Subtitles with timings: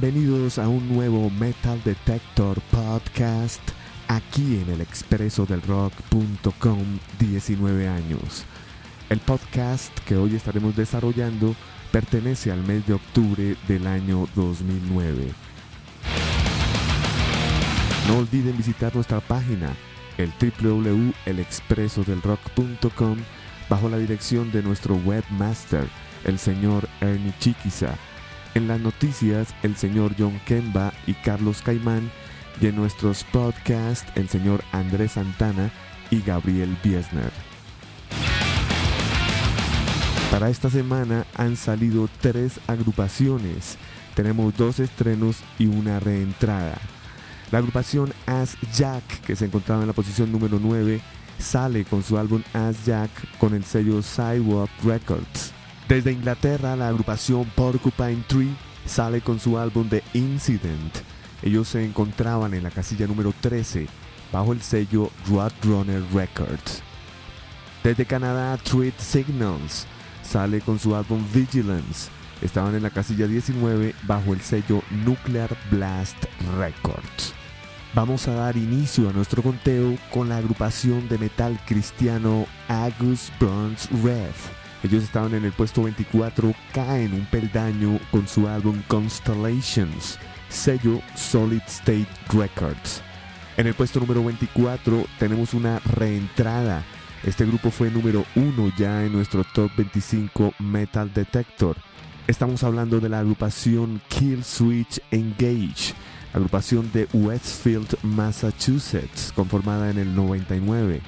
[0.00, 3.60] Bienvenidos a un nuevo Metal Detector Podcast
[4.08, 8.46] aquí en el expreso del rock.com 19 años.
[9.10, 11.54] El podcast que hoy estaremos desarrollando
[11.92, 15.34] pertenece al mes de octubre del año 2009.
[18.08, 19.76] No olviden visitar nuestra página,
[20.16, 23.18] el www.elexpresodelrock.com,
[23.68, 25.86] bajo la dirección de nuestro webmaster,
[26.24, 27.98] el señor Ernie Chiquiza
[28.54, 32.10] en las noticias, el señor John Kemba y Carlos Caimán.
[32.60, 35.70] Y en nuestros podcasts, el señor Andrés Santana
[36.10, 37.32] y Gabriel Biesner.
[40.30, 43.78] Para esta semana han salido tres agrupaciones.
[44.14, 46.78] Tenemos dos estrenos y una reentrada.
[47.50, 51.00] La agrupación As Jack, que se encontraba en la posición número 9,
[51.38, 55.52] sale con su álbum As Jack con el sello Sidewalk Records.
[55.90, 58.54] Desde Inglaterra, la agrupación Porcupine Tree
[58.86, 60.98] sale con su álbum The Incident.
[61.42, 63.88] Ellos se encontraban en la casilla número 13
[64.30, 66.84] bajo el sello Roadrunner Records.
[67.82, 69.88] Desde Canadá, Treat Signals
[70.22, 72.08] sale con su álbum Vigilance.
[72.40, 76.24] Estaban en la casilla 19 bajo el sello Nuclear Blast
[76.56, 77.34] Records.
[77.94, 83.88] Vamos a dar inicio a nuestro conteo con la agrupación de metal cristiano Agus Burns
[84.04, 91.00] Red ellos estaban en el puesto 24, caen un peldaño con su álbum Constellations, sello
[91.14, 93.02] Solid State Records.
[93.58, 96.82] En el puesto número 24 tenemos una reentrada.
[97.24, 101.76] Este grupo fue número 1 ya en nuestro top 25 Metal Detector.
[102.26, 105.92] Estamos hablando de la agrupación Kill Switch Engage,
[106.32, 111.02] agrupación de Westfield, Massachusetts, conformada en el 99.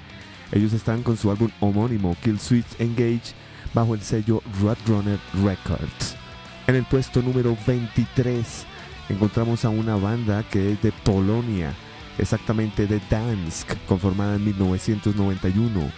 [0.50, 3.32] Ellos están con su álbum homónimo Kill Switch Engage
[3.74, 6.16] bajo el sello Roadrunner Records.
[6.66, 8.66] En el puesto número 23
[9.08, 11.72] encontramos a una banda que es de Polonia,
[12.18, 15.90] exactamente de Dansk, conformada en 1991,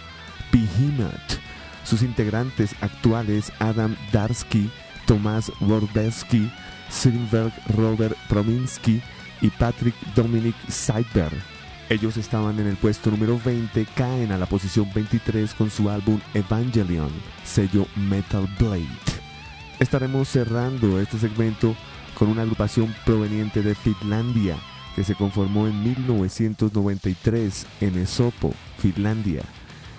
[0.51, 1.39] Behemoth.
[1.83, 4.71] Sus integrantes actuales Adam Darsky,
[5.05, 6.51] Tomás Wordbeski,
[6.89, 9.01] Silverberg Robert Prominski
[9.41, 11.54] y Patrick Dominic Seidberg.
[11.87, 16.19] Ellos estaban en el puesto número 20, caen a la posición 23 con su álbum
[16.33, 17.11] Evangelion,
[17.43, 18.87] sello Metal Blade.
[19.79, 21.75] Estaremos cerrando este segmento
[22.17, 24.57] con una agrupación proveniente de Finlandia
[24.95, 29.43] que se conformó en 1993 en Esopo, Finlandia.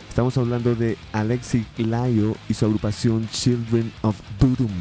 [0.08, 4.72] Estamos hablando de Alexi Layo y su agrupación Children of Bodom,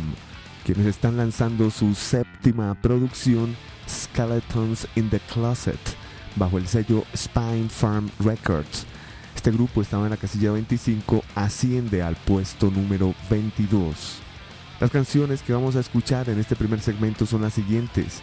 [0.65, 3.55] quienes están lanzando su séptima producción
[3.87, 6.04] Skeletons in the Closet
[6.35, 8.85] bajo el sello Spine Farm Records.
[9.35, 14.19] Este grupo estaba en la casilla 25, asciende al puesto número 22.
[14.79, 18.21] Las canciones que vamos a escuchar en este primer segmento son las siguientes.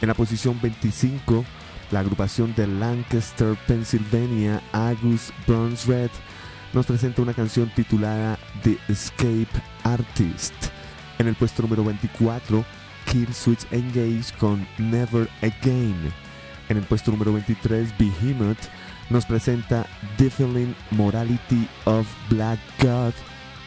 [0.00, 1.44] En la posición 25,
[1.90, 6.10] la agrupación de Lancaster, Pennsylvania, Agus Burns Red,
[6.72, 9.48] nos presenta una canción titulada The Escape
[9.82, 10.54] Artist.
[11.18, 12.64] En el puesto número 24,
[13.10, 16.29] Kill Switch Engage con Never Again.
[16.70, 18.68] En el puesto número 23, Behemoth
[19.10, 19.86] nos presenta
[20.16, 23.12] Defiling Morality of Black God.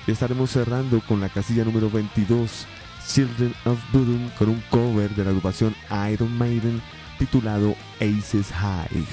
[0.08, 2.66] estaremos cerrando con la casilla número 22,
[3.06, 5.75] Children of Bodom, con un cover de la agrupación
[6.14, 6.81] Iron Maiden
[7.19, 9.06] titulado Aces High.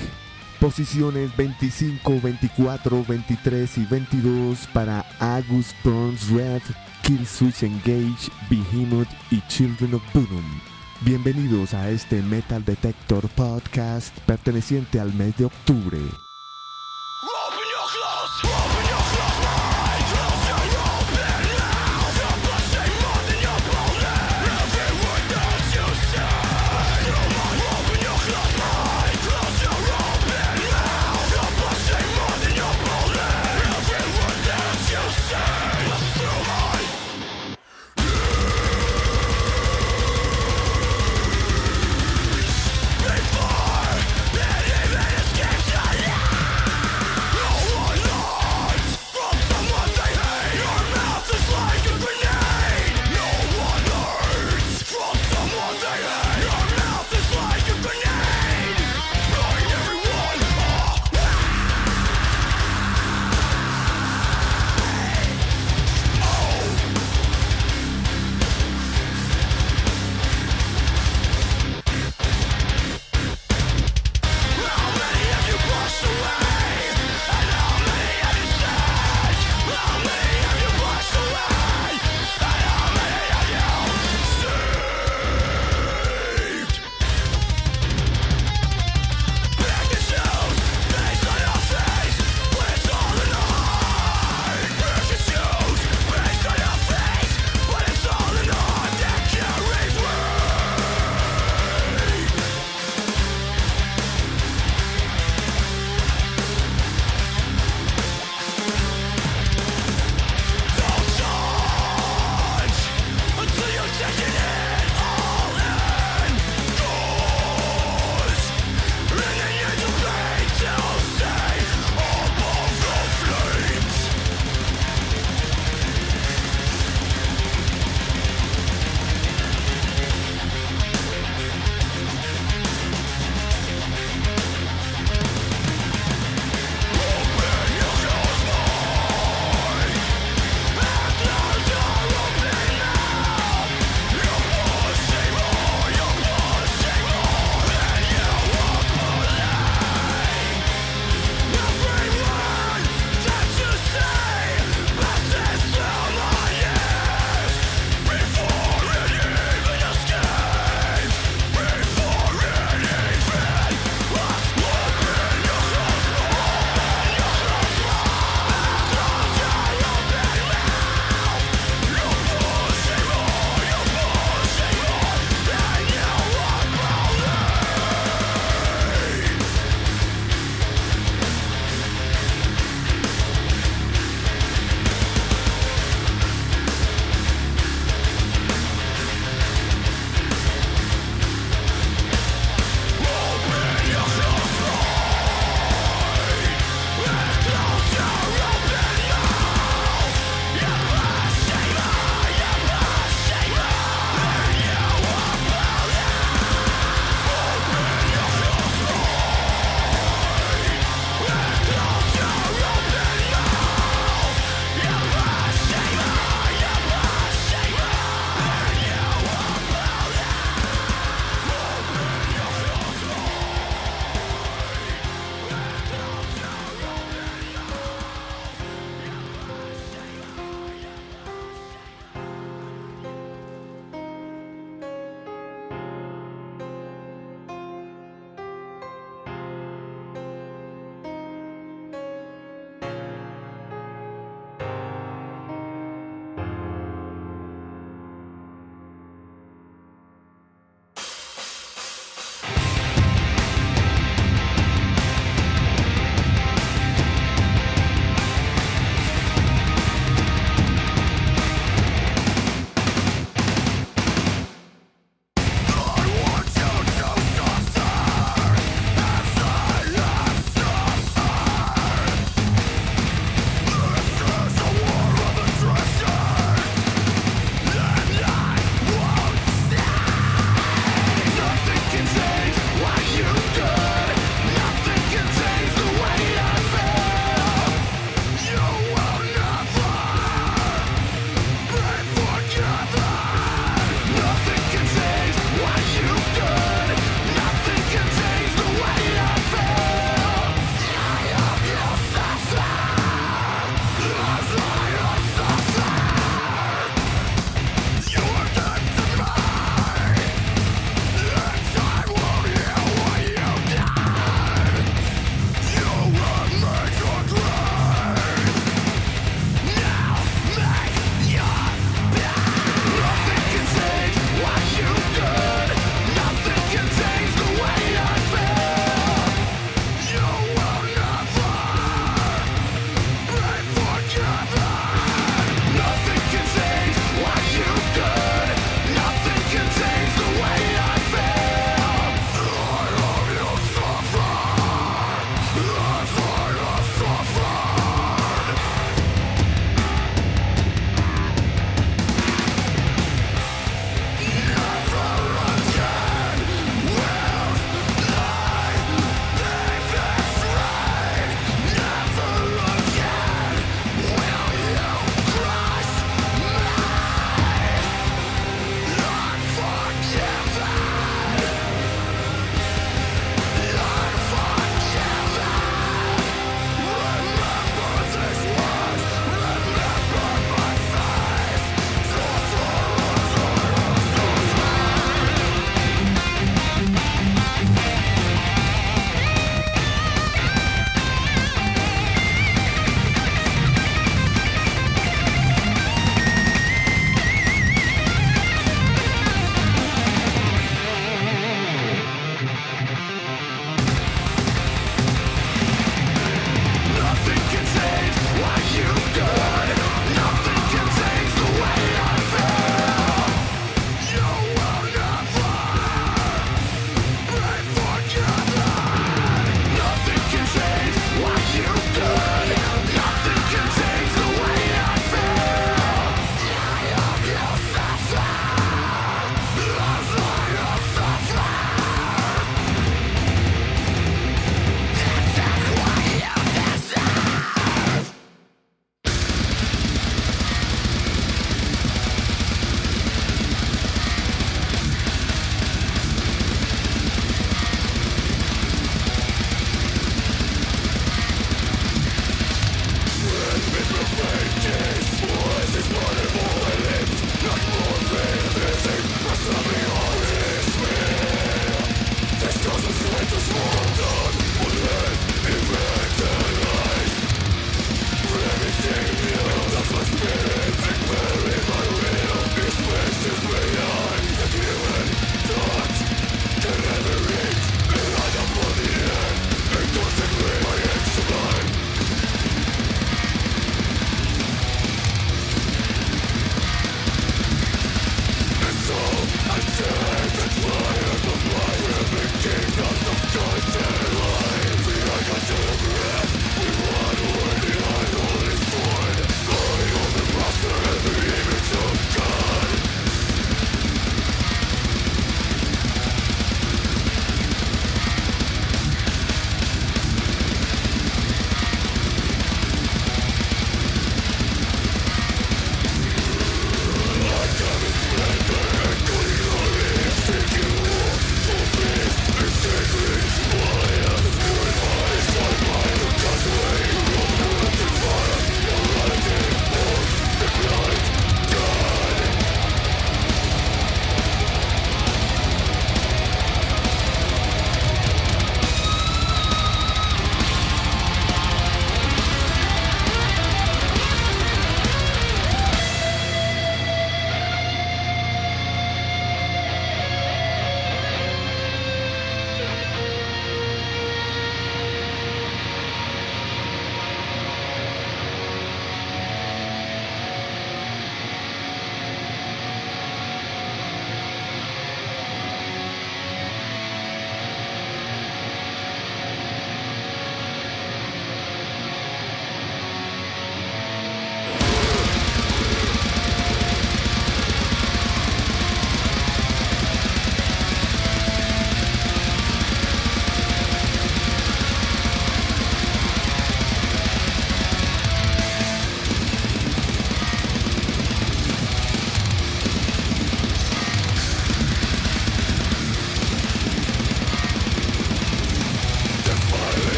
[0.61, 6.63] Posiciones 25, 24, 23 y 22 para Agus Burns Red,
[7.03, 10.70] Kill Switch Engage, Behemoth y Children of Bodom.
[11.03, 15.99] Bienvenidos a este Metal Detector Podcast perteneciente al mes de octubre.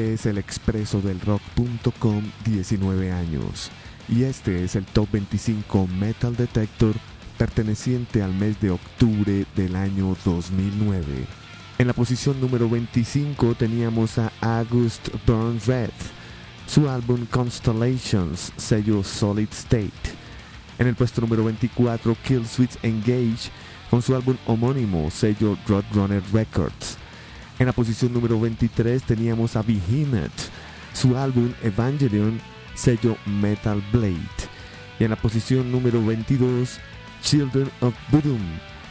[0.00, 3.70] Este es el expreso del rock.com 19 años
[4.08, 6.94] y este es el top 25 Metal Detector
[7.36, 11.04] perteneciente al mes de octubre del año 2009.
[11.76, 15.90] En la posición número 25 teníamos a August Burns Red,
[16.66, 19.90] su álbum Constellations, sello Solid State.
[20.78, 23.50] En el puesto número 24, Killswitch Engage,
[23.90, 26.99] con su álbum homónimo, sello Roadrunner Records.
[27.60, 30.32] En la posición número 23 teníamos a Behemoth,
[30.94, 32.40] su álbum Evangelion,
[32.74, 34.16] sello Metal Blade.
[34.98, 36.78] Y en la posición número 22,
[37.22, 38.40] Children of Bodom,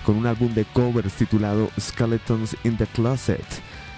[0.06, 3.44] con un álbum de covers titulado Skeletons in the Closet,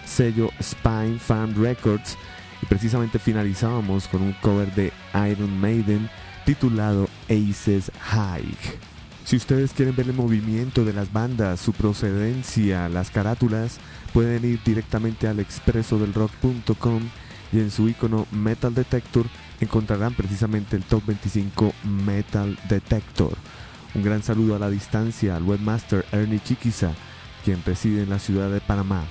[0.05, 2.17] sello Spine Fan Records.
[2.61, 4.93] Y precisamente finalizábamos con un cover de
[5.29, 6.09] Iron Maiden
[6.45, 8.55] titulado Aces High.
[9.25, 13.79] Si ustedes quieren ver el movimiento de las bandas, su procedencia, las carátulas,
[14.13, 17.01] pueden ir directamente al expresodelrock.com
[17.51, 19.25] y en su icono Metal Detector
[19.59, 21.73] encontrarán precisamente el Top 25
[22.05, 23.33] Metal Detector.
[23.93, 26.91] Un gran saludo a la distancia al webmaster Ernie Chiquiza,
[27.43, 29.03] quien reside en la ciudad de Panamá.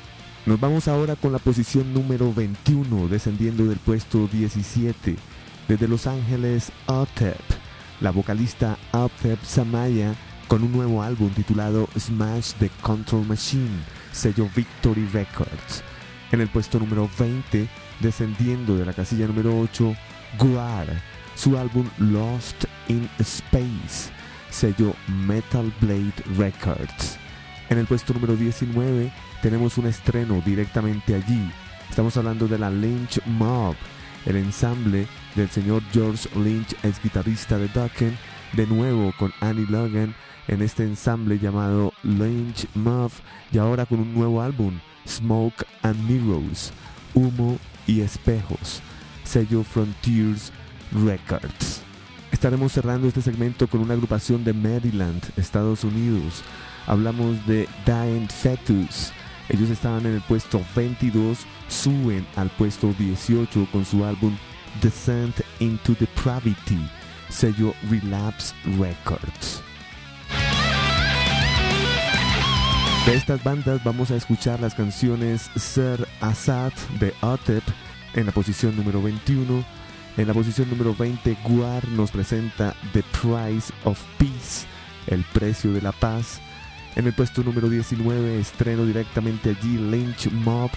[0.47, 5.17] Nos vamos ahora con la posición número 21, descendiendo del puesto 17.
[5.69, 7.39] Desde Los Ángeles, Otep,
[8.01, 10.15] la vocalista Otep Samaya,
[10.49, 15.83] con un nuevo álbum titulado Smash the Control Machine, sello Victory Records.
[16.33, 17.69] En el puesto número 20,
[18.01, 19.95] descendiendo de la casilla número 8,
[20.39, 20.87] Guar,
[21.35, 24.11] su álbum Lost in Space,
[24.51, 24.95] sello
[25.27, 27.19] Metal Blade Records.
[27.69, 31.51] En el puesto número 19 tenemos un estreno directamente allí.
[31.89, 33.75] Estamos hablando de la Lynch Mob,
[34.27, 38.17] el ensamble del señor George Lynch, ex guitarrista de Dokken,
[38.53, 40.15] de nuevo con Annie Logan
[40.51, 43.13] en este ensamble llamado Lynch Mob
[43.53, 46.73] y ahora con un nuevo álbum, Smoke and Mirrors,
[47.15, 48.83] Humo y Espejos,
[49.23, 50.53] sello Frontiers
[50.93, 51.83] Records.
[52.33, 56.43] Estaremos cerrando este segmento con una agrupación de Maryland, Estados Unidos.
[56.87, 59.13] Hablamos de Dying Fetus.
[59.49, 64.37] Ellos estaban en el puesto 22, suben al puesto 18 con su álbum
[64.83, 66.89] Descent into Depravity,
[67.29, 69.63] sello Relapse Records.
[73.07, 77.63] De estas bandas vamos a escuchar las canciones Ser Assad de Otep
[78.15, 79.65] en la posición número 21.
[80.19, 84.67] En la posición número 20, Guar nos presenta The Price of Peace,
[85.07, 86.41] el precio de la paz.
[86.95, 90.71] En el puesto número 19, estreno directamente allí Lynch Mob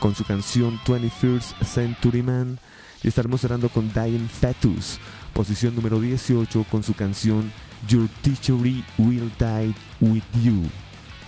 [0.00, 2.58] con su canción 21st Century Man.
[3.04, 4.98] Y estaremos cerrando con Dying Fetus,
[5.32, 7.52] posición número 18 con su canción
[7.86, 10.68] Your Teachery Will Die With You.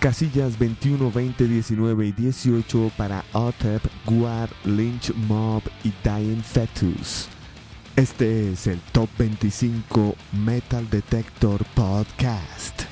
[0.01, 7.27] Casillas 21, 20, 19 y 18 para Otep, Guar, Lynch Mob y Dying Fetus.
[7.95, 12.85] Este es el Top 25 Metal Detector Podcast.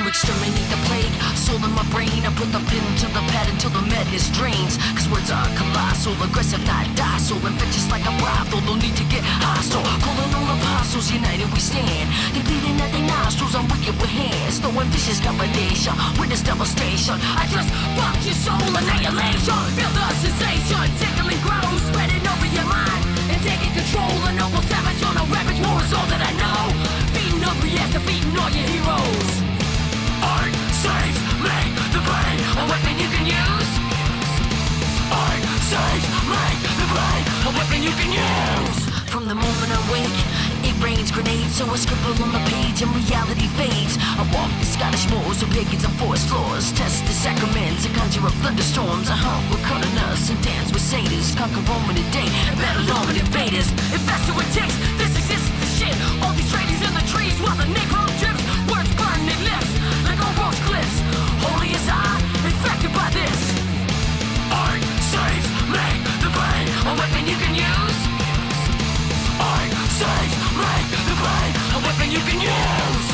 [0.00, 1.12] To exterminate the plague.
[1.36, 4.80] Soul in my brain, I put the pin to the pad until the madness drains.
[4.96, 7.40] Cause words are colossal, aggressive, not docile.
[7.44, 9.84] Infectious like a brothel, no need to get hostile.
[10.00, 12.08] Calling all apostles, united we stand.
[12.32, 14.60] They bleeding at their nostrils, I'm wicked with hands.
[14.64, 17.16] No ambitious combination, witness devastation.
[17.36, 19.60] I just fuck your soul, annihilation.
[19.76, 23.02] Feel the sensation, tickling grows, spreading over your mind.
[23.28, 26.62] And taking control, a noble savage on a ravage war is all that I know.
[27.12, 28.89] Beating up, yes, defeating all your heroes.
[37.90, 38.78] You can use.
[39.10, 40.20] From the moment I wake,
[40.62, 43.98] it rains grenades, so I scribble on the page and reality fades.
[43.98, 48.26] I walk the Scottish moors of pagans and forest floors, test the sacraments and conjure
[48.26, 49.10] up thunderstorms.
[49.10, 49.60] I hunt with
[50.06, 53.66] us and dance with satyrs, conquer Roman today and battle Roman invaders.
[53.90, 55.96] If that's who it takes, this exists the shit.
[56.22, 57.99] All these tradies in the trees while the Negro
[70.00, 73.06] Make the brain a weapon you can use.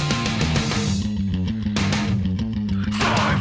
[2.95, 3.39] Sword.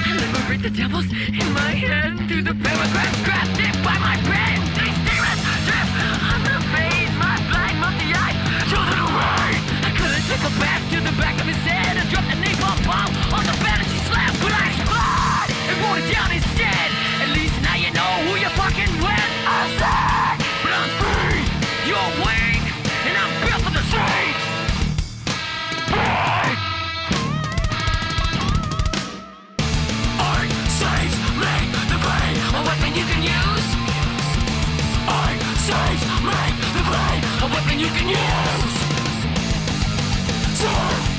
[0.00, 1.72] I liberate the devils in my
[2.28, 3.20] through the paragraphs
[3.84, 4.58] by my pen.
[7.18, 7.76] My blind
[8.70, 9.60] children away.
[9.84, 12.80] I couldn't take a back to the back of his head and drop the napalm
[12.86, 13.69] bomb on the bed
[37.92, 38.18] Fake news.
[40.58, 41.10] Serve.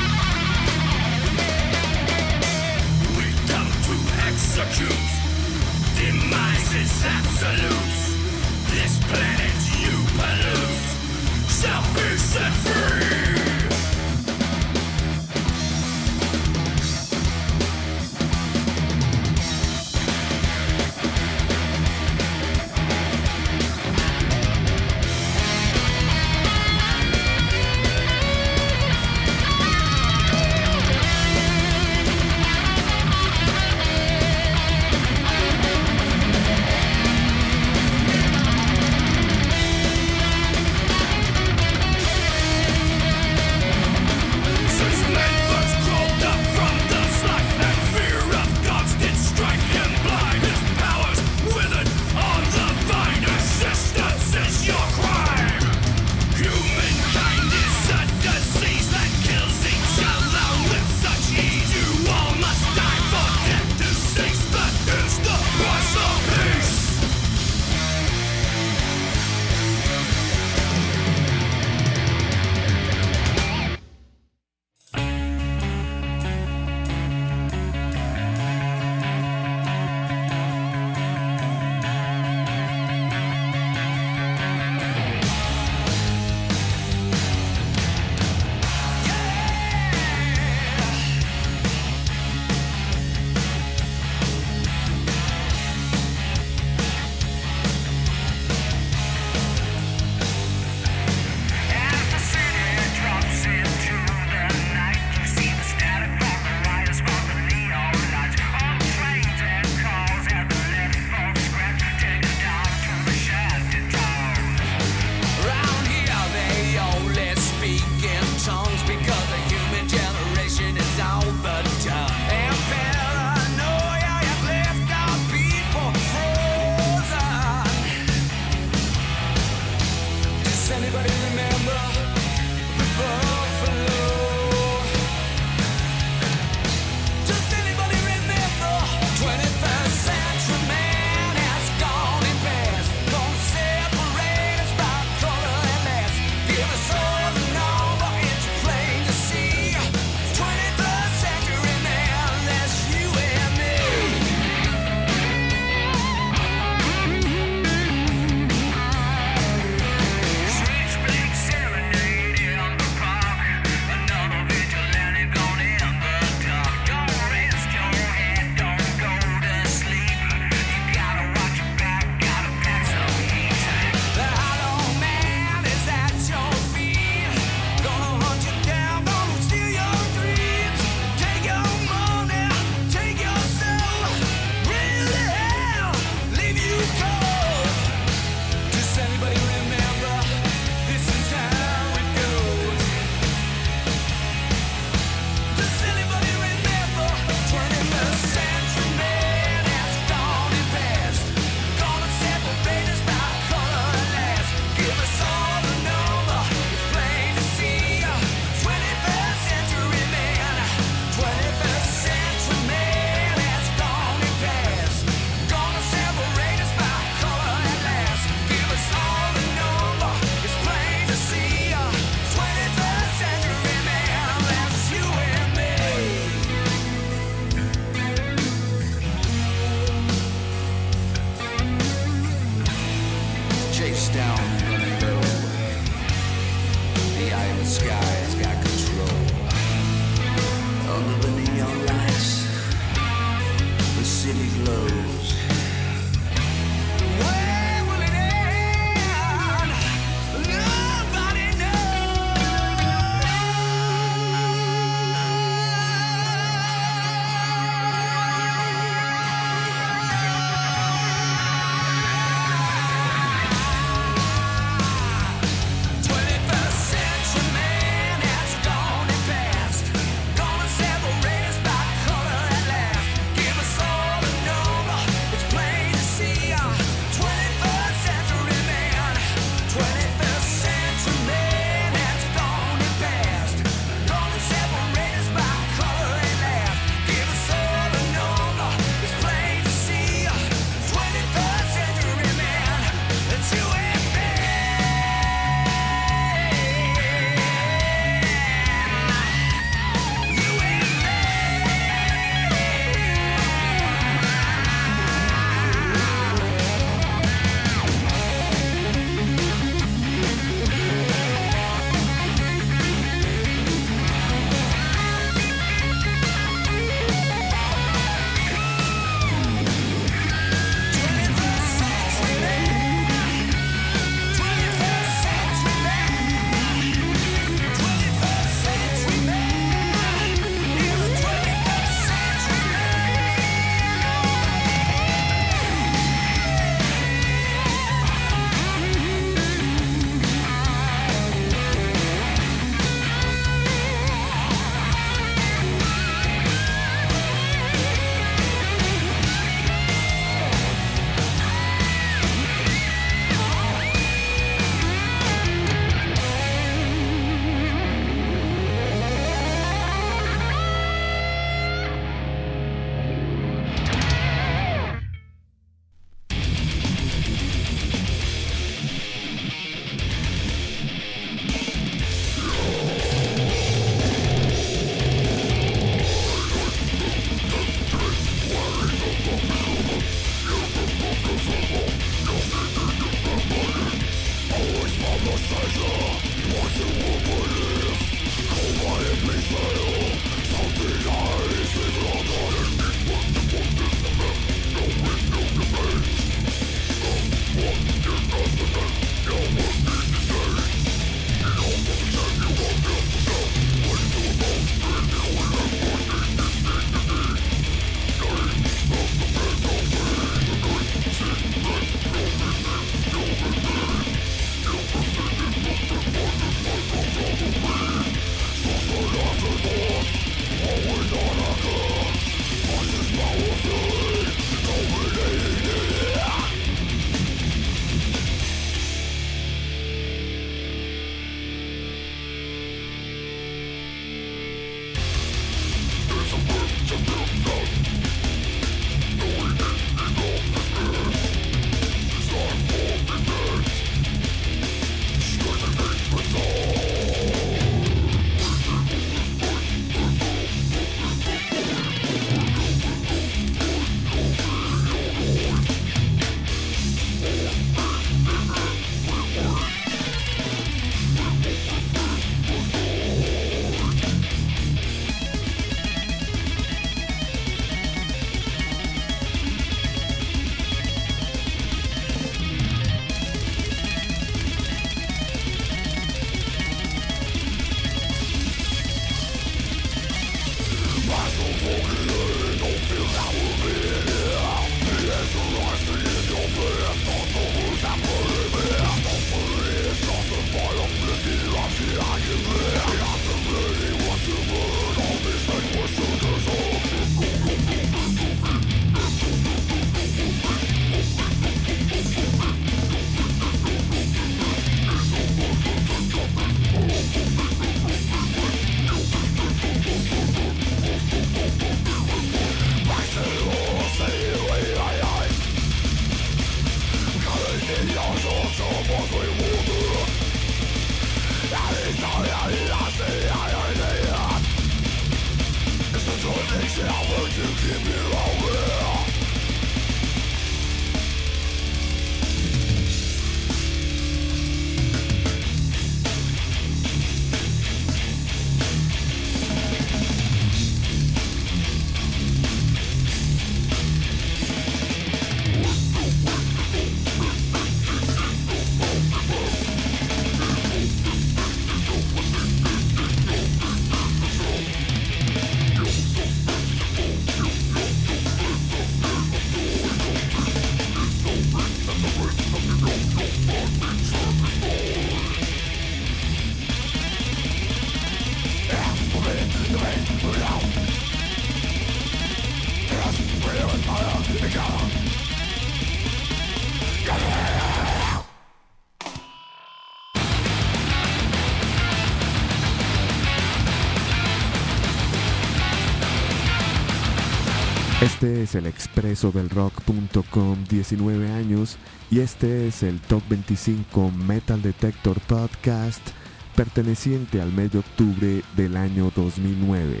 [588.20, 591.78] Este es el expreso del rock.com 19 años
[592.10, 596.06] y este es el Top 25 Metal Detector Podcast
[596.54, 600.00] perteneciente al mes de octubre del año 2009.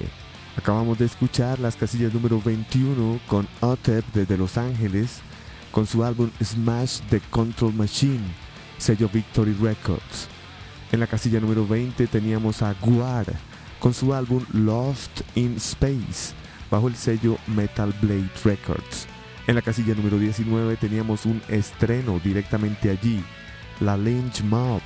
[0.58, 5.20] Acabamos de escuchar las casillas número 21 con Otep desde Los Ángeles
[5.70, 8.34] con su álbum Smash the Control Machine,
[8.76, 10.28] sello Victory Records.
[10.92, 13.24] En la casilla número 20 teníamos a Guar
[13.78, 16.34] con su álbum Lost in Space
[16.70, 19.06] bajo el sello Metal Blade Records.
[19.46, 23.22] En la casilla número 19 teníamos un estreno directamente allí,
[23.80, 24.80] la Lynch Mob,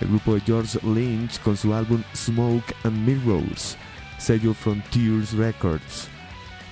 [0.00, 3.76] el grupo de George Lynch con su álbum Smoke and Mirrors,
[4.18, 6.08] sello Frontiers Records.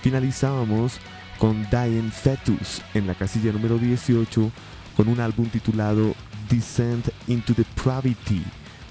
[0.02, 0.98] Finalizábamos
[1.38, 4.52] con Dying Fetus en la casilla número 18
[4.96, 6.14] con un álbum titulado
[6.48, 8.42] Descent into Depravity,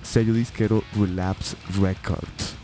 [0.01, 2.60] sello disquero Relapse Records.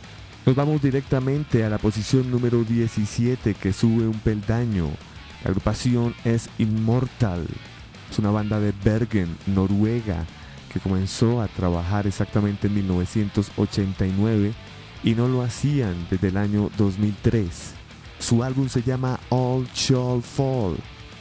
[0.47, 4.87] Nos vamos directamente a la posición número 17 que sube un peldaño.
[5.43, 7.45] La agrupación es Immortal.
[8.09, 10.25] Es una banda de Bergen, Noruega,
[10.71, 14.53] que comenzó a trabajar exactamente en 1989
[15.03, 17.73] y no lo hacían desde el año 2003.
[18.17, 20.77] Su álbum se llama All Shall Fall,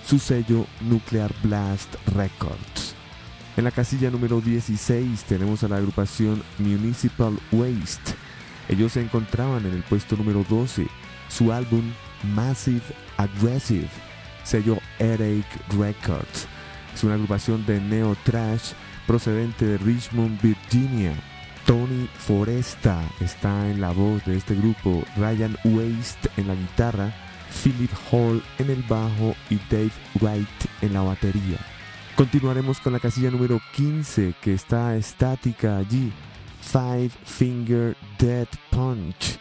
[0.06, 2.94] su sello Nuclear Blast Records.
[3.56, 8.25] En la casilla número 16 tenemos a la agrupación Municipal Waste
[8.68, 10.86] ellos se encontraban en el puesto número 12,
[11.28, 11.82] su álbum
[12.34, 12.82] Massive
[13.16, 13.88] Aggressive,
[14.44, 15.46] sello Headache
[15.78, 16.46] Records.
[16.94, 18.72] Es una agrupación de neo trash
[19.06, 21.12] procedente de Richmond, Virginia.
[21.64, 27.12] Tony Foresta está en la voz de este grupo, Ryan Waste en la guitarra,
[27.62, 29.90] Philip Hall en el bajo y Dave
[30.20, 30.48] Wright
[30.80, 31.58] en la batería.
[32.14, 36.12] Continuaremos con la casilla número 15 que está estática allí
[36.66, 39.38] Five Finger Dead Punch,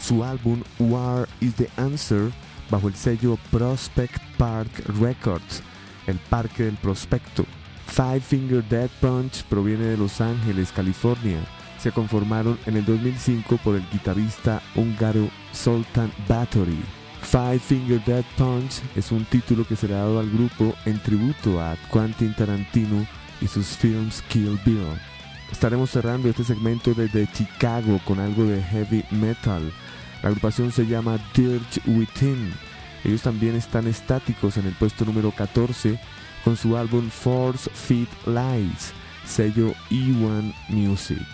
[0.00, 2.32] su álbum War is the Answer
[2.68, 4.70] bajo el sello Prospect Park
[5.00, 5.62] Records,
[6.08, 7.46] el Parque del Prospecto.
[7.86, 11.38] Five Finger Dead Punch proviene de Los Ángeles, California.
[11.78, 16.82] Se conformaron en el 2005 por el guitarrista húngaro Sultan Bathory.
[17.22, 21.00] Five Finger Dead Punch es un título que se le ha dado al grupo en
[21.00, 23.06] tributo a Quentin Tarantino
[23.40, 25.13] y sus films Kill Bill.
[25.54, 29.72] Estaremos cerrando este segmento desde Chicago con algo de heavy metal.
[30.20, 32.52] La agrupación se llama Dirge Within.
[33.04, 35.98] Ellos también están estáticos en el puesto número 14
[36.42, 38.92] con su álbum Force Feet Lies,
[39.24, 41.24] sello E1 Music.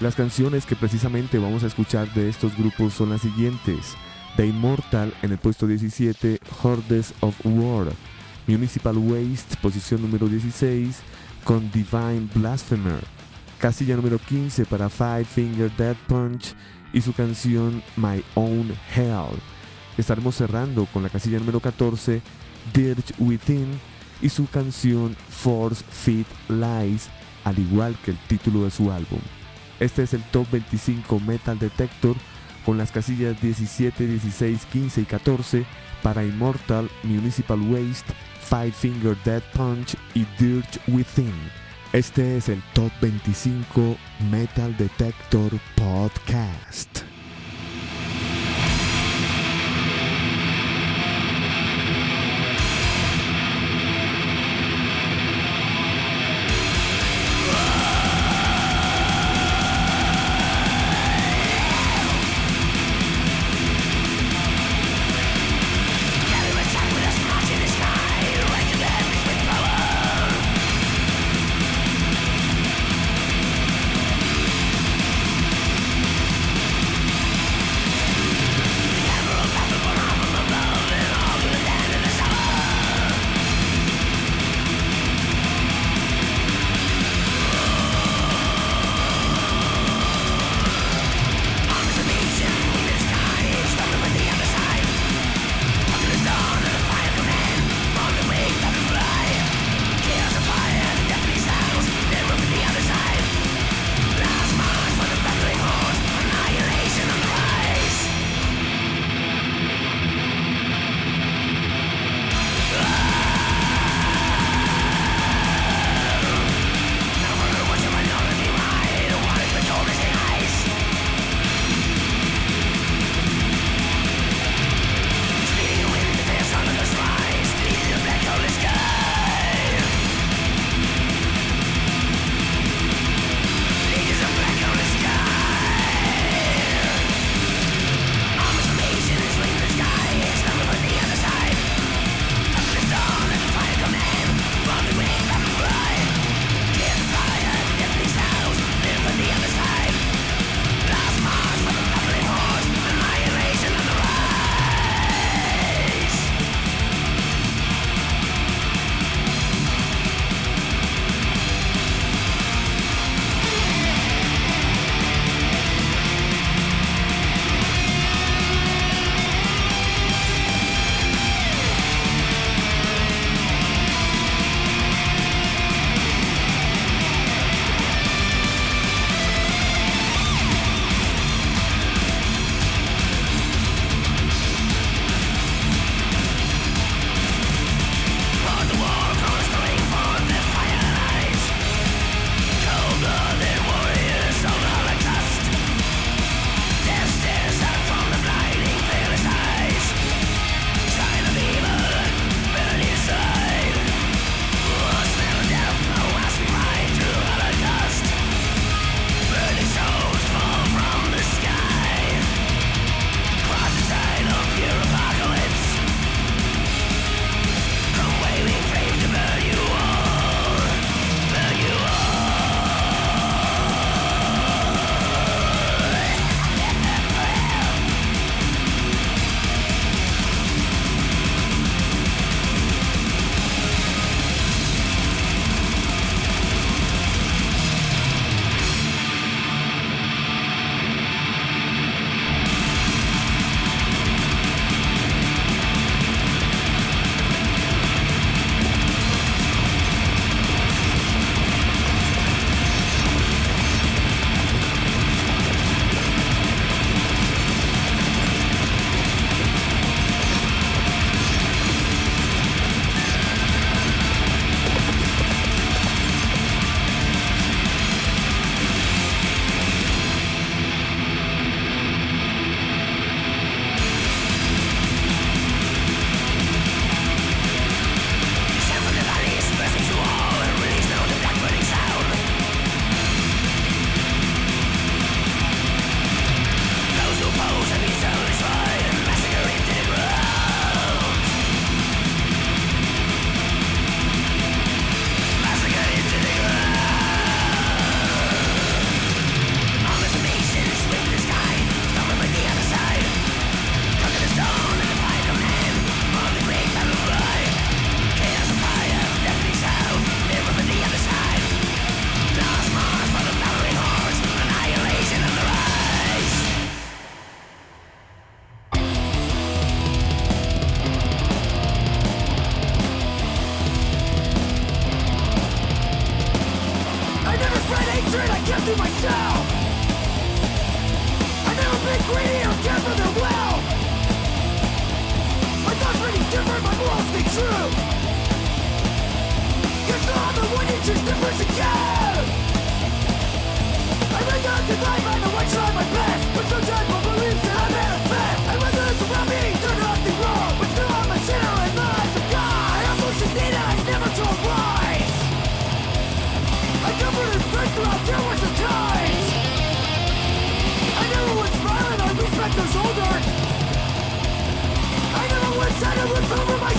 [0.00, 3.94] Las canciones que precisamente vamos a escuchar de estos grupos son las siguientes.
[4.36, 7.88] The Immortal en el puesto 17, Hordes of War.
[8.46, 10.96] Municipal Waste, posición número 16,
[11.44, 13.11] con Divine Blasphemer
[13.62, 16.52] casilla número 15 para Five Finger Dead Punch
[16.92, 19.38] y su canción My Own Hell.
[19.96, 22.20] Estaremos cerrando con la casilla número 14,
[22.74, 23.68] Dirge Within,
[24.20, 27.08] y su canción Force Fit Lies,
[27.44, 29.20] al igual que el título de su álbum.
[29.78, 32.16] Este es el Top 25 Metal Detector
[32.66, 35.64] con las casillas 17, 16, 15 y 14
[36.02, 41.61] para Immortal, Municipal Waste, Five Finger Dead Punch y Dirge Within.
[41.92, 43.98] Este es el Top 25
[44.30, 47.11] Metal Detector Podcast.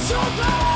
[0.04, 0.73] so bad.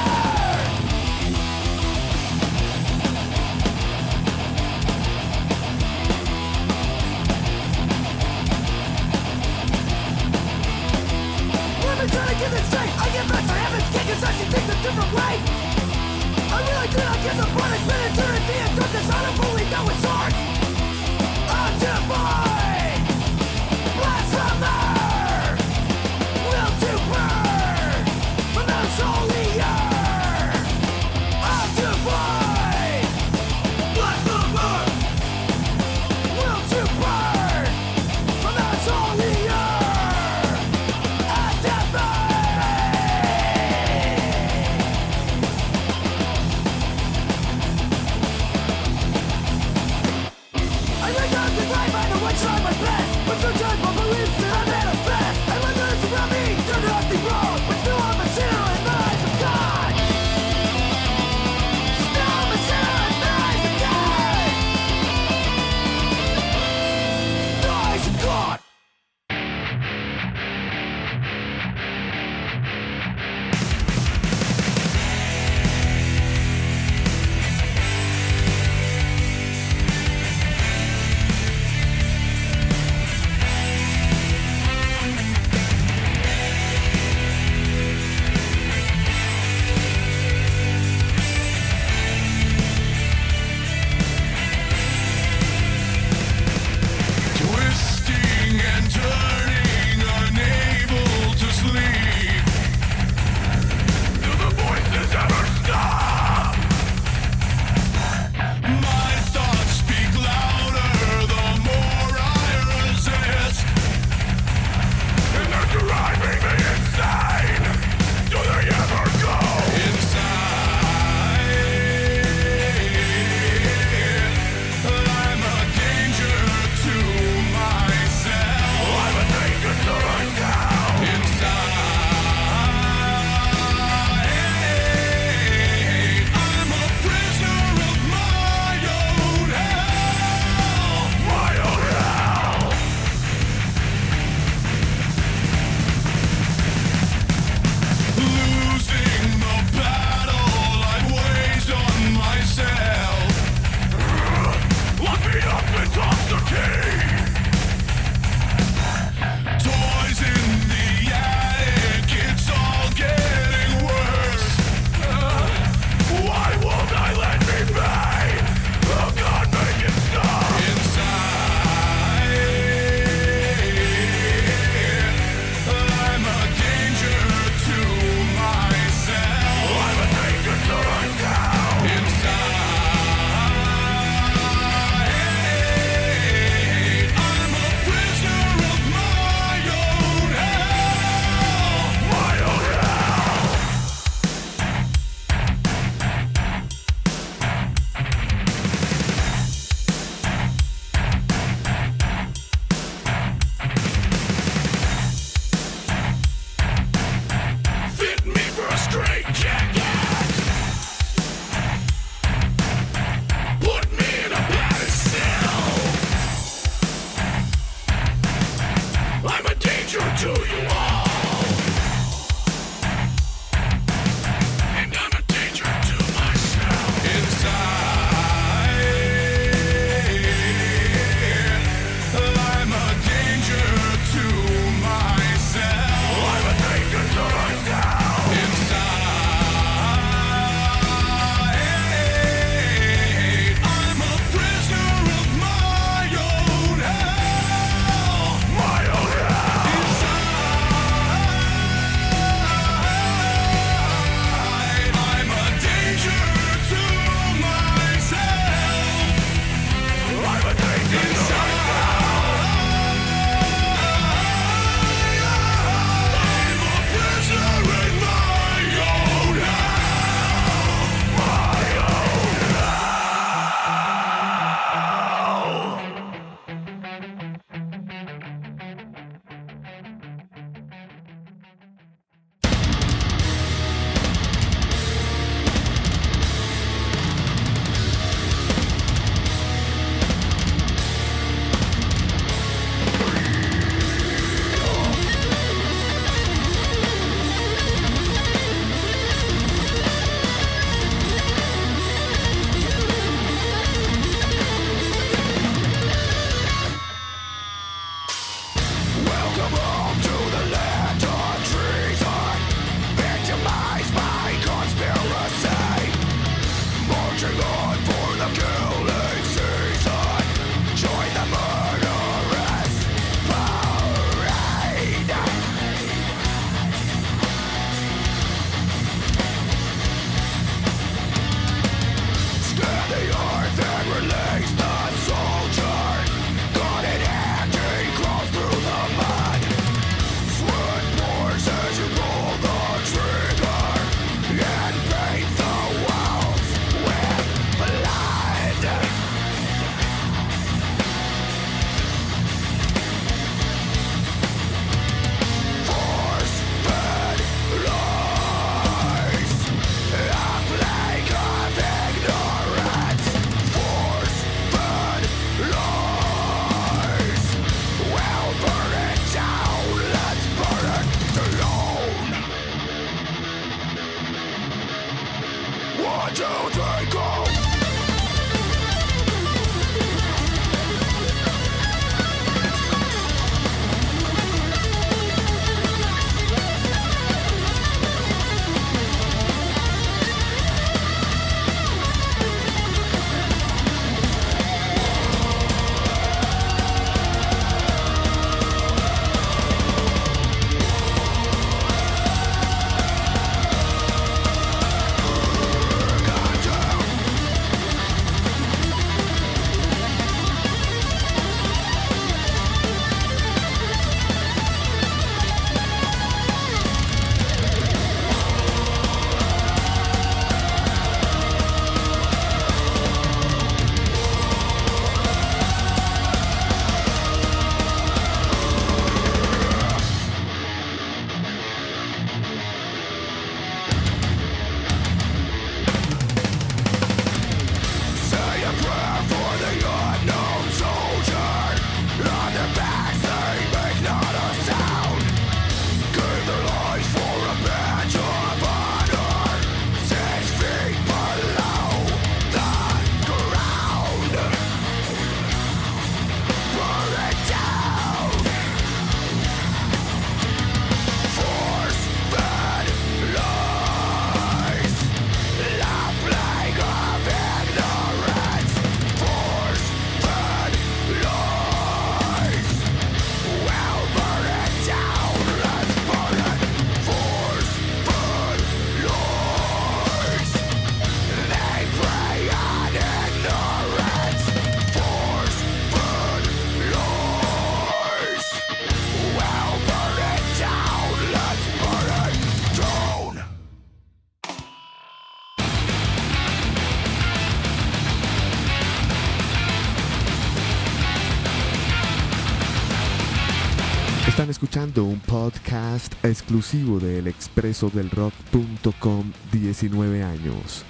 [506.27, 510.65] Exclusivo de elexpresodelrock.com 19 años.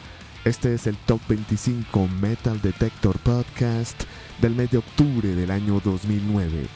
[0.45, 4.03] Este es el Top 25 Metal Detector Podcast
[4.39, 6.67] del mes de octubre del año 2009.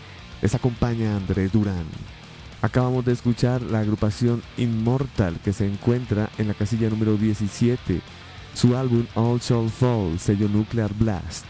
[0.41, 1.85] Les acompaña Andrés Durán.
[2.63, 8.01] Acabamos de escuchar la agrupación Immortal que se encuentra en la casilla número 17,
[8.55, 11.45] su álbum All Shall Fall, sello Nuclear Blast.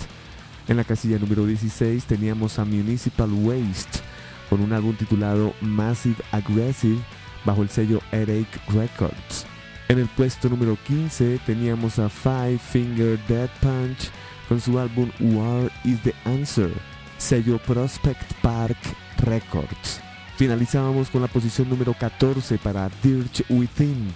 [0.68, 4.02] En la casilla número 16 teníamos a Municipal Waste
[4.50, 7.00] con un álbum titulado Massive Aggressive
[7.46, 9.46] bajo el sello Headache Records.
[9.88, 14.10] En el puesto número 15 teníamos a Five Finger Dead Punch
[14.48, 16.72] con su álbum War is the Answer,
[17.18, 18.78] sello Prospect Park
[19.18, 20.02] Records.
[20.38, 24.12] Finalizábamos con la posición número 14 para Dirge Within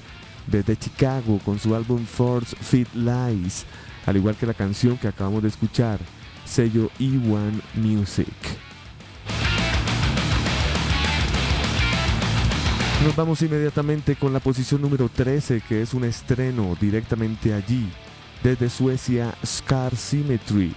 [0.48, 3.66] desde Chicago con su álbum Force Fit Lies,
[4.06, 6.00] al igual que la canción que acabamos de escuchar,
[6.46, 8.65] sello E1 Music.
[13.06, 17.88] Nos vamos inmediatamente con la posición número 13, que es un estreno directamente allí,
[18.42, 20.74] desde Suecia, Scar Symmetry,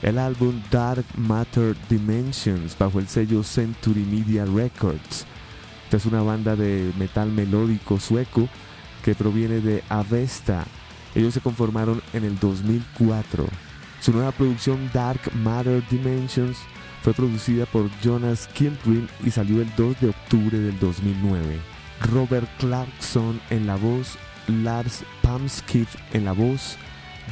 [0.00, 5.26] el álbum Dark Matter Dimensions bajo el sello Century Media Records.
[5.86, 8.48] Esta es una banda de metal melódico sueco
[9.04, 10.64] que proviene de Avesta.
[11.16, 13.44] Ellos se conformaron en el 2004.
[14.00, 16.58] Su nueva producción Dark Matter Dimensions
[17.02, 21.71] fue producida por Jonas Kilgrim y salió el 2 de octubre del 2009.
[22.10, 24.16] Robert Clarkson en la voz,
[24.48, 26.76] Lars Pamskid en la voz,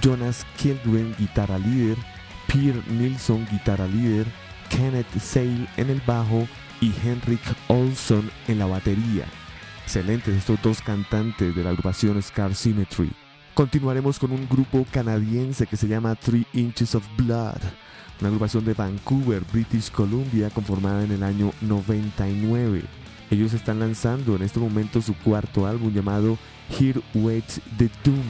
[0.02, 1.96] Jonas Kilgren guitarra líder,
[2.46, 4.26] Pierre Nilsson guitarra líder,
[4.68, 6.46] Kenneth Sale en el bajo
[6.80, 9.24] y Henrik Olson en la batería.
[9.84, 13.10] Excelentes estos dos cantantes de la agrupación Scar Symmetry.
[13.54, 17.60] Continuaremos con un grupo canadiense que se llama Three Inches of Blood,
[18.20, 22.99] una agrupación de Vancouver, British Columbia, conformada en el año 99.
[23.31, 26.37] Ellos están lanzando en este momento su cuarto álbum llamado
[26.78, 28.24] Here Waits the Doom,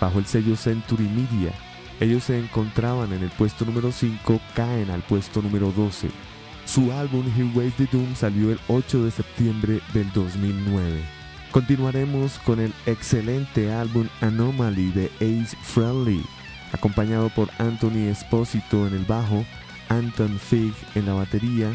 [0.00, 1.52] bajo el sello Century Media.
[2.00, 6.10] Ellos se encontraban en el puesto número 5, caen al puesto número 12.
[6.66, 11.00] Su álbum Here Waits the Doom salió el 8 de septiembre del 2009.
[11.50, 16.22] Continuaremos con el excelente álbum Anomaly de Ace Frehley,
[16.72, 19.46] acompañado por Anthony Esposito en el bajo,
[19.88, 21.74] Anton Fig en la batería,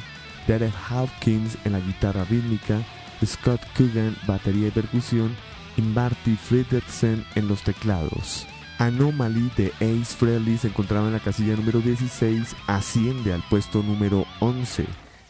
[0.51, 2.83] Derek Hawkins en la guitarra rítmica,
[3.25, 5.33] Scott Coogan batería y percusión
[5.77, 8.45] y Marty Friedrichsen en los teclados.
[8.77, 14.25] Anomaly de Ace Frehley se encontraba en la casilla número 16, asciende al puesto número
[14.41, 14.87] 11,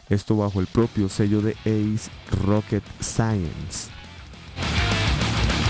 [0.08, 2.10] esto bajo el propio sello de Ace
[2.44, 3.90] Rocket Science.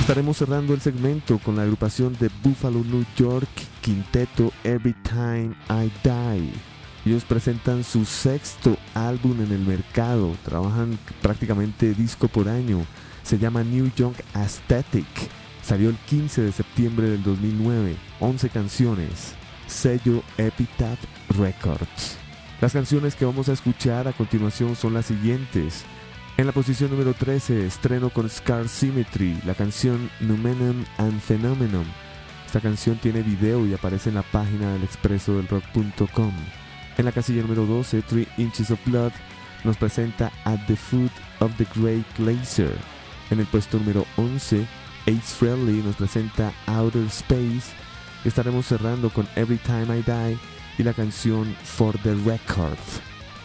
[0.01, 3.51] Estaremos cerrando el segmento con la agrupación de Buffalo, New York,
[3.83, 6.72] Quinteto Every Time I Die.
[7.05, 12.87] Ellos presentan su sexto álbum en el mercado, trabajan prácticamente disco por año,
[13.25, 15.07] se llama New York Aesthetic,
[15.63, 19.35] salió el 15 de septiembre del 2009, 11 canciones,
[19.67, 21.01] sello Epitaph
[21.31, 22.19] Records.
[22.61, 25.85] Las canciones que vamos a escuchar a continuación son las siguientes.
[26.37, 31.87] En la posición número 13, estreno con Scar Symmetry, la canción Numenum and Phenomenon.
[32.47, 36.33] Esta canción tiene video y aparece en la página del expreso del rock.com.
[37.03, 39.11] En la casilla número 12, Three Inches of Blood
[39.65, 42.71] nos presenta At the Foot of the Great Glacier.
[43.33, 44.65] En el puesto número 11,
[45.09, 47.75] Ace Friendly nos presenta Outer Space.
[48.25, 50.39] Estaremos cerrando con Every Time I Die
[50.79, 52.79] y la canción For the Record.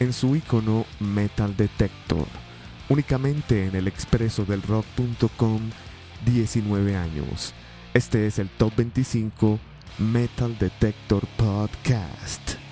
[0.00, 2.26] en su icono Metal Detector.
[2.88, 5.60] Únicamente en el expresodelrock.com
[6.24, 7.52] 19 años.
[7.94, 9.58] Este es el Top 25
[9.98, 12.65] Metal Detector Podcast.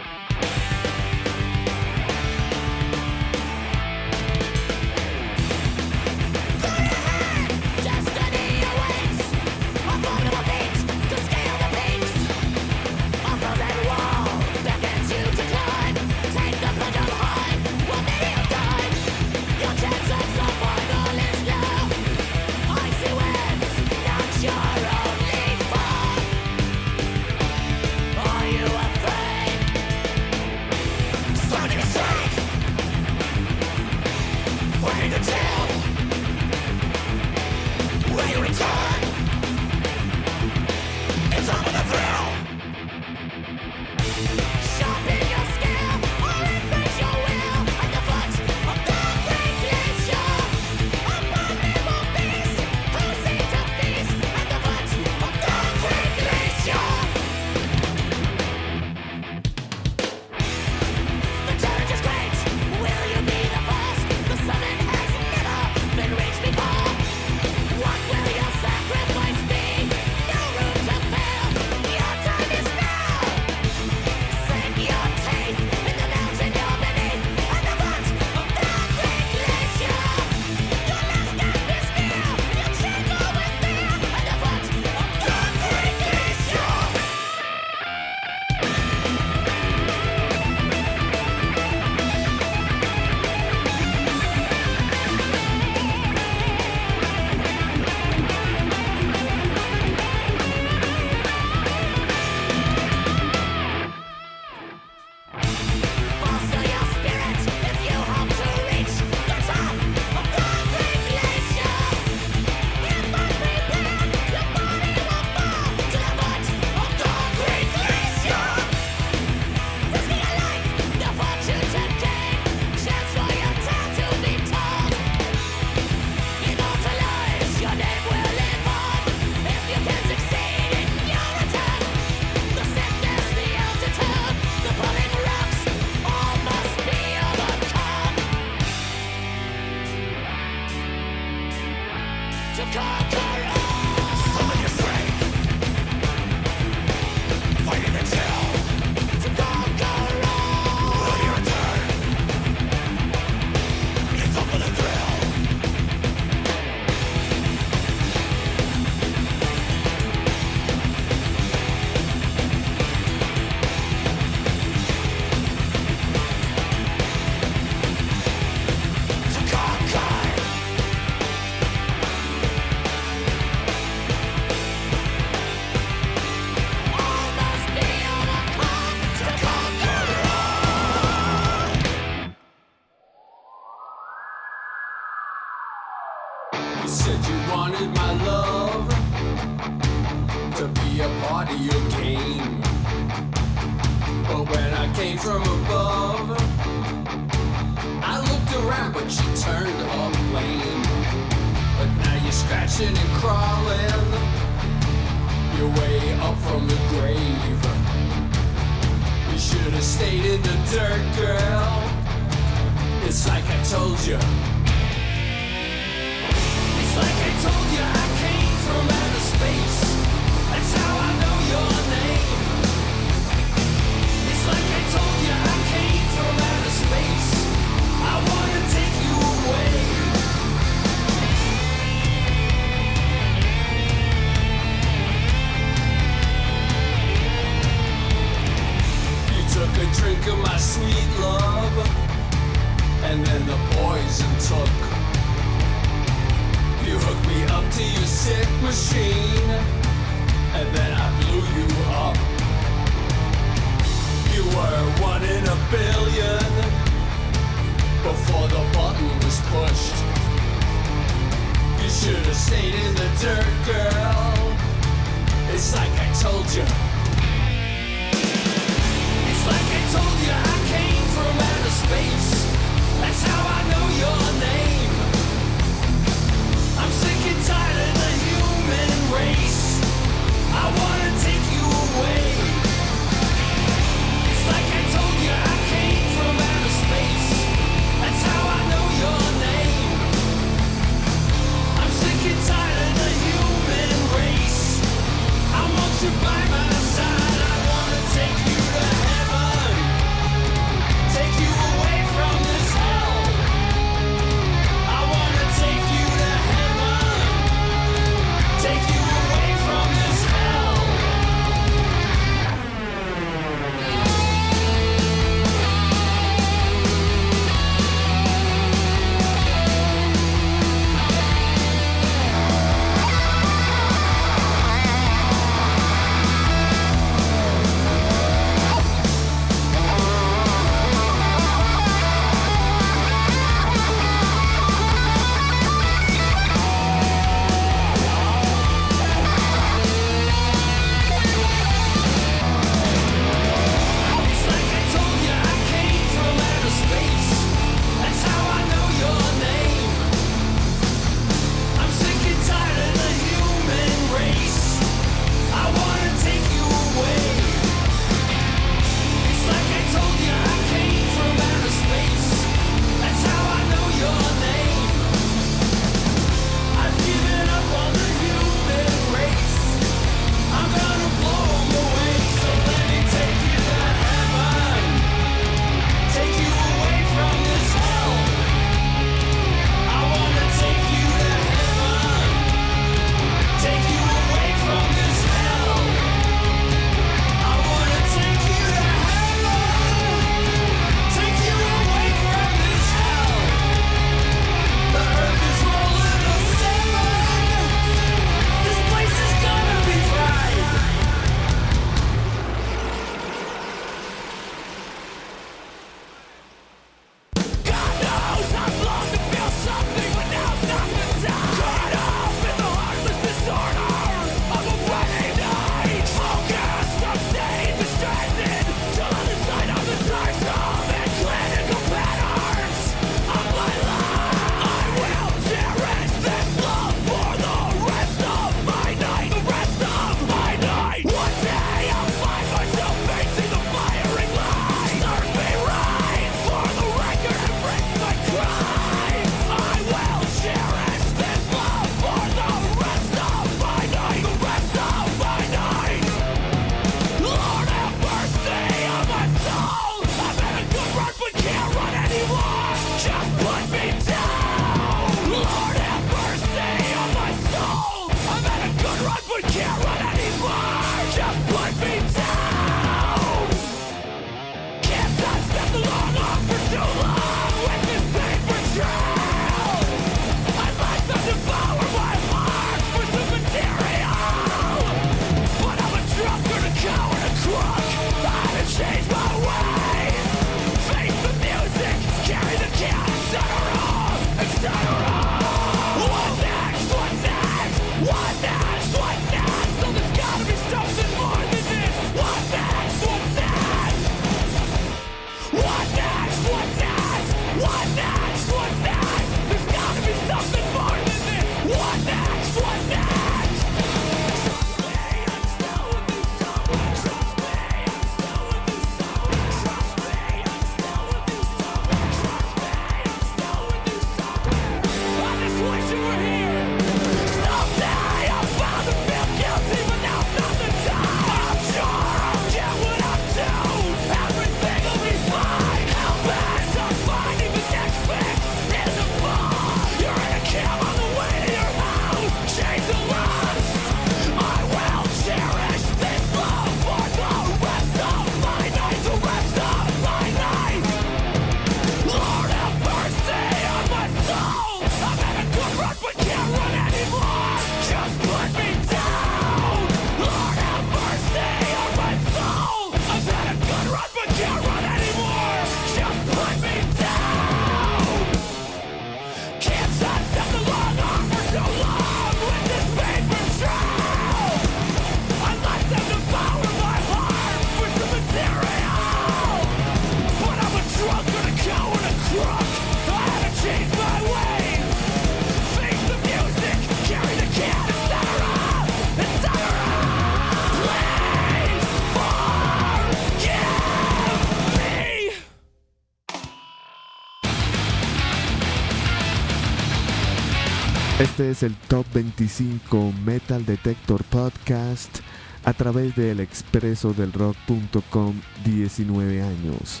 [591.44, 595.18] Este es el Top 25 Metal Detector Podcast
[595.64, 600.00] a través del expreso del rock.com 19 años.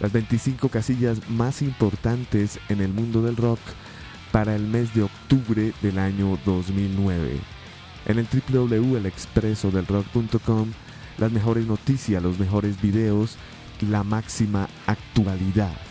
[0.00, 3.58] Las 25 casillas más importantes en el mundo del rock
[4.32, 7.38] para el mes de octubre del año 2009.
[8.06, 10.72] En el www.elexpresodelrock.com
[11.18, 13.36] las mejores noticias, los mejores videos,
[13.82, 15.87] la máxima actualidad.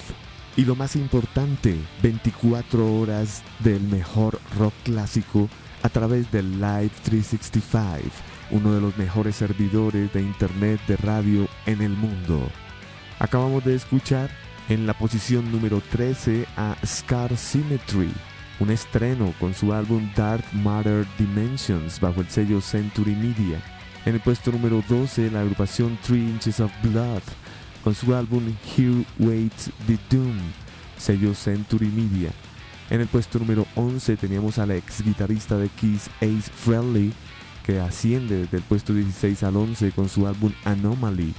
[0.58, 5.48] Y lo más importante, 24 horas del mejor rock clásico
[5.84, 8.10] a través del Live 365,
[8.50, 12.42] uno de los mejores servidores de internet de radio en el mundo.
[13.20, 14.32] Acabamos de escuchar
[14.68, 18.12] en la posición número 13 a Scar Symmetry,
[18.60, 23.62] un estreno con su álbum Dark Matter Dimensions bajo el sello Century Media.
[24.06, 27.22] En el puesto número 12 la agrupación Three Inches of Blood
[27.84, 28.44] con su álbum
[28.76, 30.38] Here Waits the Doom,
[30.98, 32.32] sello Century Media.
[32.90, 37.14] En el puesto número 11 teníamos al ex guitarrista de Kiss Ace Frehley,
[37.66, 41.34] que asciende desde el puesto 16 al 11 con su álbum Anomaly,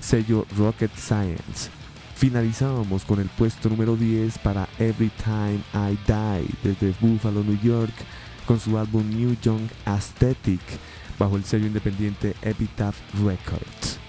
[0.00, 1.70] sello Rocket Science.
[2.16, 7.94] Finalizábamos con el puesto número 10 para Every Time I Die desde Buffalo, New York,
[8.44, 10.60] con su álbum New Young Aesthetic
[11.18, 14.07] bajo el sello independiente Epitaph Records.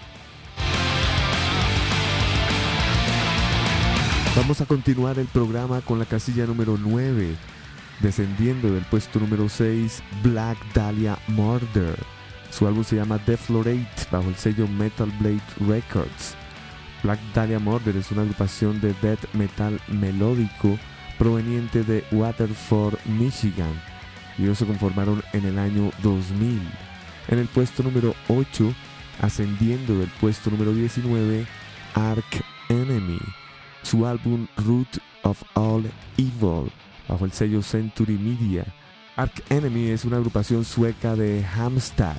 [4.39, 7.35] Vamos a continuar el programa con la casilla número 9,
[7.99, 11.99] descendiendo del puesto número 6, Black Dahlia Murder.
[12.49, 16.35] Su álbum se llama Deflorate bajo el sello Metal Blade Records.
[17.03, 20.79] Black Dahlia Murder es una agrupación de death metal melódico
[21.17, 23.73] proveniente de Waterford, Michigan.
[24.37, 26.61] Ellos se conformaron en el año 2000.
[27.27, 28.73] En el puesto número 8,
[29.21, 31.45] ascendiendo del puesto número 19,
[31.93, 33.19] Ark Enemy
[33.84, 36.72] su álbum Root of All Evil
[37.07, 38.65] bajo el sello Century Media.
[39.15, 42.15] Ark Enemy es una agrupación sueca de Hamstad.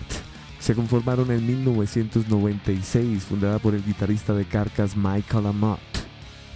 [0.58, 5.80] Se conformaron en 1996, fundada por el guitarrista de Carcas Michael Amott.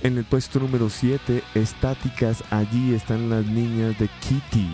[0.03, 4.69] En el puesto número 7, estáticas, allí están las niñas de Kitty,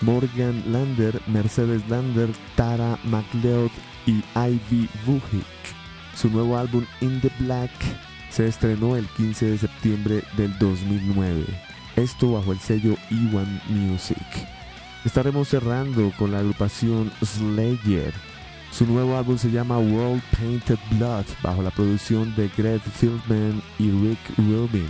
[0.00, 3.70] Morgan Lander, Mercedes Lander, Tara McLeod
[4.06, 5.44] y Ivy Vujic.
[6.16, 7.70] Su nuevo álbum In the Black
[8.32, 11.44] se estrenó el 15 de septiembre del 2009.
[11.96, 14.16] Esto bajo el sello E1 Music.
[15.04, 18.14] Estaremos cerrando con la agrupación Slayer.
[18.70, 23.90] Su nuevo álbum se llama World Painted Blood bajo la producción de Greg Fieldman y
[23.90, 24.88] Rick Rubin.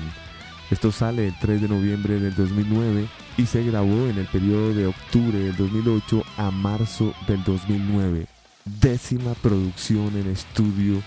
[0.71, 3.09] Esto sale el 3 de noviembre del 2009
[3.39, 8.27] y se grabó en el periodo de octubre del 2008 a marzo del 2009.
[8.65, 11.03] Décima producción en estudio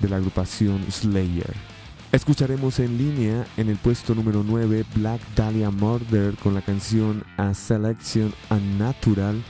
[0.00, 1.71] de la agrupación Slayer.
[2.12, 7.54] Escucharemos en línea en el puesto número 9 Black Dahlia Murder con la canción A
[7.54, 9.42] Selection Unnatural.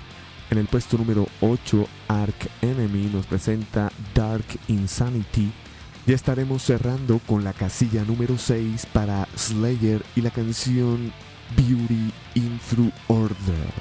[0.49, 5.51] En el puesto número 8 Ark Enemy nos presenta Dark Insanity.
[6.07, 11.13] Ya estaremos cerrando con la casilla número 6 para Slayer y la canción
[11.57, 13.73] Beauty in Through Order.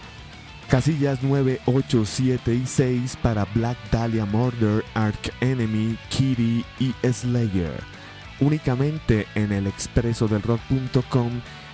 [0.70, 8.01] Casillas 9, 8, 7 y 6 para Black Dahlia Murder, Ark Enemy, Kitty y Slayer
[8.42, 10.44] únicamente en el expreso del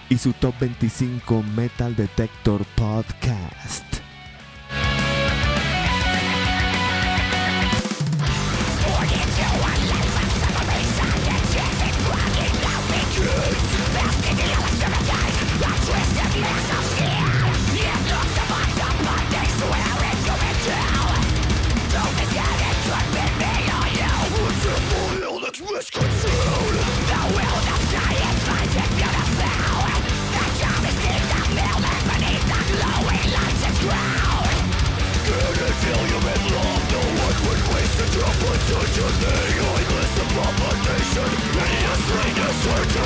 [0.10, 3.97] y su top 25 Metal Detector Podcast.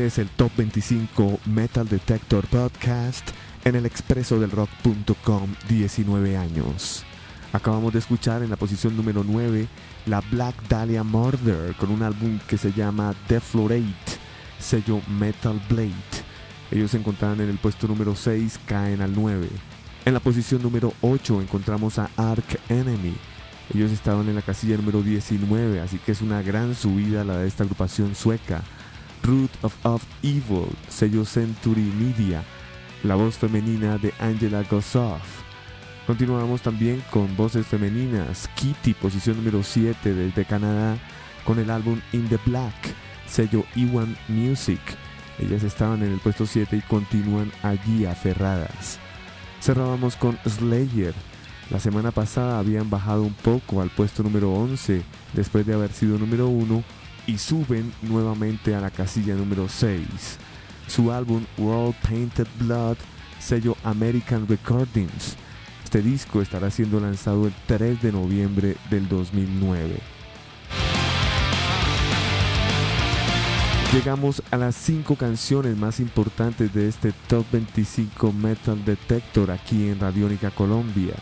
[0.00, 3.28] Este es el Top 25 Metal Detector Podcast
[3.66, 7.04] en el expreso del rock.com 19 años.
[7.52, 9.68] Acabamos de escuchar en la posición número 9
[10.06, 14.16] la Black Dahlia Murder con un álbum que se llama Deflorate,
[14.58, 15.92] sello Metal Blade.
[16.70, 19.48] Ellos se encontraban en el puesto número 6, caen al 9.
[20.06, 23.12] En la posición número 8 encontramos a Ark Enemy.
[23.74, 27.48] Ellos estaban en la casilla número 19, así que es una gran subida la de
[27.48, 28.62] esta agrupación sueca.
[29.22, 32.42] Root of, Evil, sello Century Media,
[33.02, 35.42] la voz femenina de Angela Gossoff.
[36.06, 40.96] Continuamos también con voces femeninas, Kitty, posición número 7 desde Canadá,
[41.44, 42.74] con el álbum In the Black,
[43.26, 44.80] sello Iwan Music.
[45.38, 48.98] Ellas estaban en el puesto 7 y continúan allí aferradas.
[49.60, 51.14] Cerrábamos con Slayer.
[51.70, 55.02] La semana pasada habían bajado un poco al puesto número 11
[55.34, 56.82] después de haber sido número 1
[57.26, 60.06] y suben nuevamente a la casilla número 6.
[60.86, 62.96] Su álbum World Painted Blood,
[63.38, 65.36] sello American Recordings.
[65.84, 69.98] Este disco estará siendo lanzado el 3 de noviembre del 2009.
[73.92, 79.98] Llegamos a las 5 canciones más importantes de este Top 25 Metal Detector aquí en
[79.98, 81.14] Radiónica Colombia.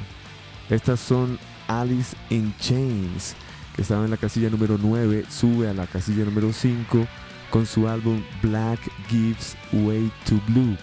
[0.69, 3.35] Estas son Alice in Chains,
[3.79, 7.07] estaba en la casilla número 9, sube a la casilla número 5
[7.51, 10.77] con su álbum Black Gives Way to Blue,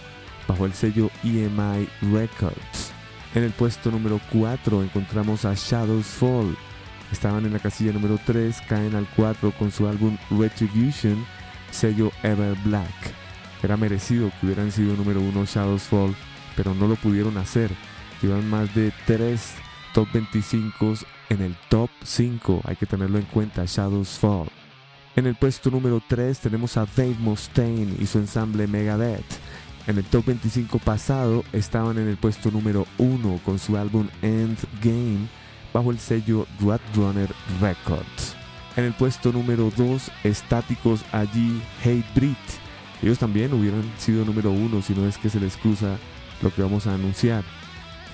[0.48, 2.92] bajo el sello EMI Records.
[3.34, 6.56] En el puesto número 4 encontramos a Shadows Fall.
[7.12, 11.24] Estaban en la casilla número 3, caen al 4 con su álbum Retribution,
[11.70, 12.94] sello Ever Black.
[13.62, 16.16] Era merecido que hubieran sido número 1 Shadows Fall,
[16.56, 17.70] pero no lo pudieron hacer.
[18.22, 19.65] Llevan más de 3
[19.96, 20.92] top 25
[21.30, 24.46] en el top 5, hay que tenerlo en cuenta, Shadows Fall.
[25.16, 29.24] En el puesto número 3 tenemos a Dave Mustaine y su ensamble Megadeth.
[29.86, 34.58] En el top 25 pasado estaban en el puesto número 1 con su álbum End
[34.82, 35.28] Game
[35.72, 37.30] bajo el sello Runner
[37.62, 38.36] Records.
[38.76, 42.36] En el puesto número 2, estáticos allí Hate Breed.
[43.02, 45.96] Ellos también hubieran sido número 1 si no es que se les cruza
[46.42, 47.44] lo que vamos a anunciar.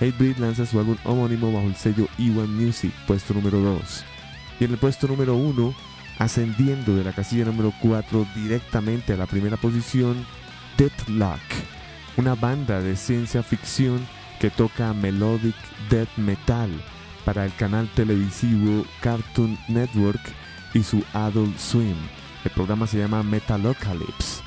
[0.03, 4.03] Hatebreed lanza su álbum homónimo bajo el sello E1 Music, puesto número 2.
[4.59, 5.73] Y en el puesto número 1,
[6.19, 10.25] ascendiendo de la casilla número 4 directamente a la primera posición,
[10.77, 11.39] Deathlock,
[12.17, 14.05] una banda de ciencia ficción
[14.41, 15.55] que toca melodic
[15.89, 16.69] death metal
[17.23, 20.21] para el canal televisivo Cartoon Network
[20.73, 21.95] y su Adult Swim.
[22.43, 24.41] El programa se llama Metalocalypse.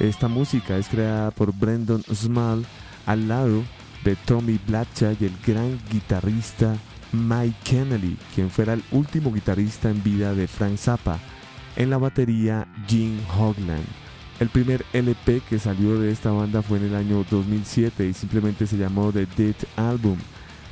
[0.00, 2.66] Esta música es creada por Brendan Small
[3.06, 3.62] al lado
[4.04, 6.76] de Tommy Blatcha y el gran guitarrista
[7.12, 11.18] Mike Kennedy, quien fuera el último guitarrista en vida de Frank Zappa.
[11.76, 13.84] En la batería, Jim Hogland.
[14.40, 18.66] El primer LP que salió de esta banda fue en el año 2007 y simplemente
[18.66, 20.18] se llamó The Dead Album.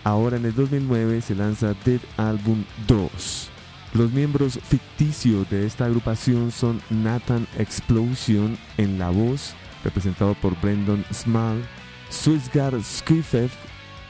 [0.02, 3.50] Ahora en el 2009 se lanza Dead Album 2.
[3.94, 9.54] Los miembros ficticios de esta agrupación son Nathan Explosion en la voz,
[9.84, 11.62] representado por Brendan Small,
[12.10, 13.50] Swissgar Skrifev,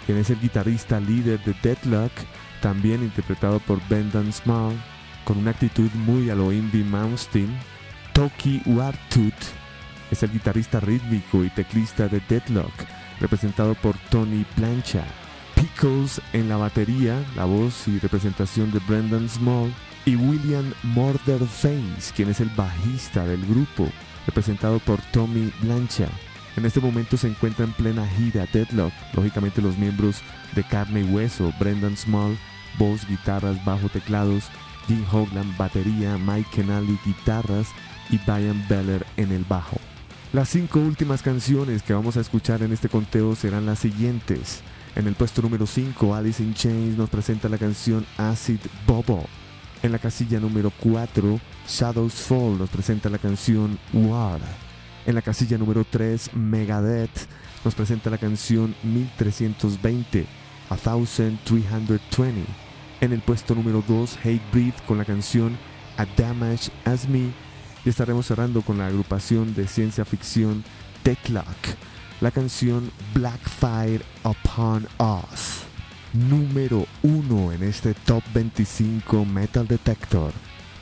[0.06, 2.12] quien es el guitarrista líder de Deadlock,
[2.60, 4.74] también interpretado por Brendan Small,
[5.24, 6.84] con una actitud muy a lo Indie.
[8.12, 9.34] Toki Wartut
[10.10, 12.72] es el guitarrista rítmico y teclista de Deadlock,
[13.20, 15.04] representado por Tony Plancha.
[15.54, 19.72] Pickles en la batería, la voz y representación de Brendan Small,
[20.06, 23.88] y William Murderface, quien es el bajista del grupo,
[24.26, 26.08] representado por Tommy Blancha.
[26.56, 30.16] En este momento se encuentra en plena gira Deadlock, lógicamente los miembros
[30.54, 32.36] de carne y hueso, Brendan Small,
[32.78, 34.44] voz, guitarras, bajo, teclados,
[34.88, 37.68] Jim Hogland, batería, Mike Kennelly, guitarras
[38.10, 39.76] y Brian Beller en el bajo.
[40.32, 44.62] Las cinco últimas canciones que vamos a escuchar en este conteo serán las siguientes.
[44.96, 49.24] En el puesto número 5, Alice in Chains nos presenta la canción Acid Bobo.
[49.82, 54.69] En la casilla número 4, Shadows Fall nos presenta la canción War.
[55.10, 57.26] En la casilla número 3, Megadeth
[57.64, 60.24] nos presenta la canción 1320,
[60.68, 62.44] A 1320.
[63.00, 65.58] En el puesto número 2, Hate Breed con la canción
[65.96, 67.32] A Damage As Me.
[67.84, 70.62] Y estaremos cerrando con la agrupación de ciencia ficción
[71.02, 71.58] Techlock,
[72.20, 75.64] la canción Blackfire Upon Us.
[76.12, 80.32] Número 1 en este Top 25 Metal Detector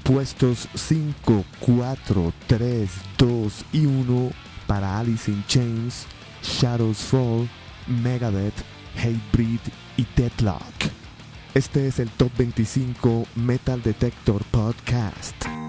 [0.09, 4.31] puestos 5, 4, 3, 2 y 1
[4.67, 6.07] para Alice in Chains,
[6.43, 7.47] Shadows Fall,
[7.87, 8.55] Megadeth,
[8.97, 9.61] Hatebreed
[9.99, 10.63] y Deadlock.
[11.53, 15.68] Este es el Top 25 Metal Detector Podcast.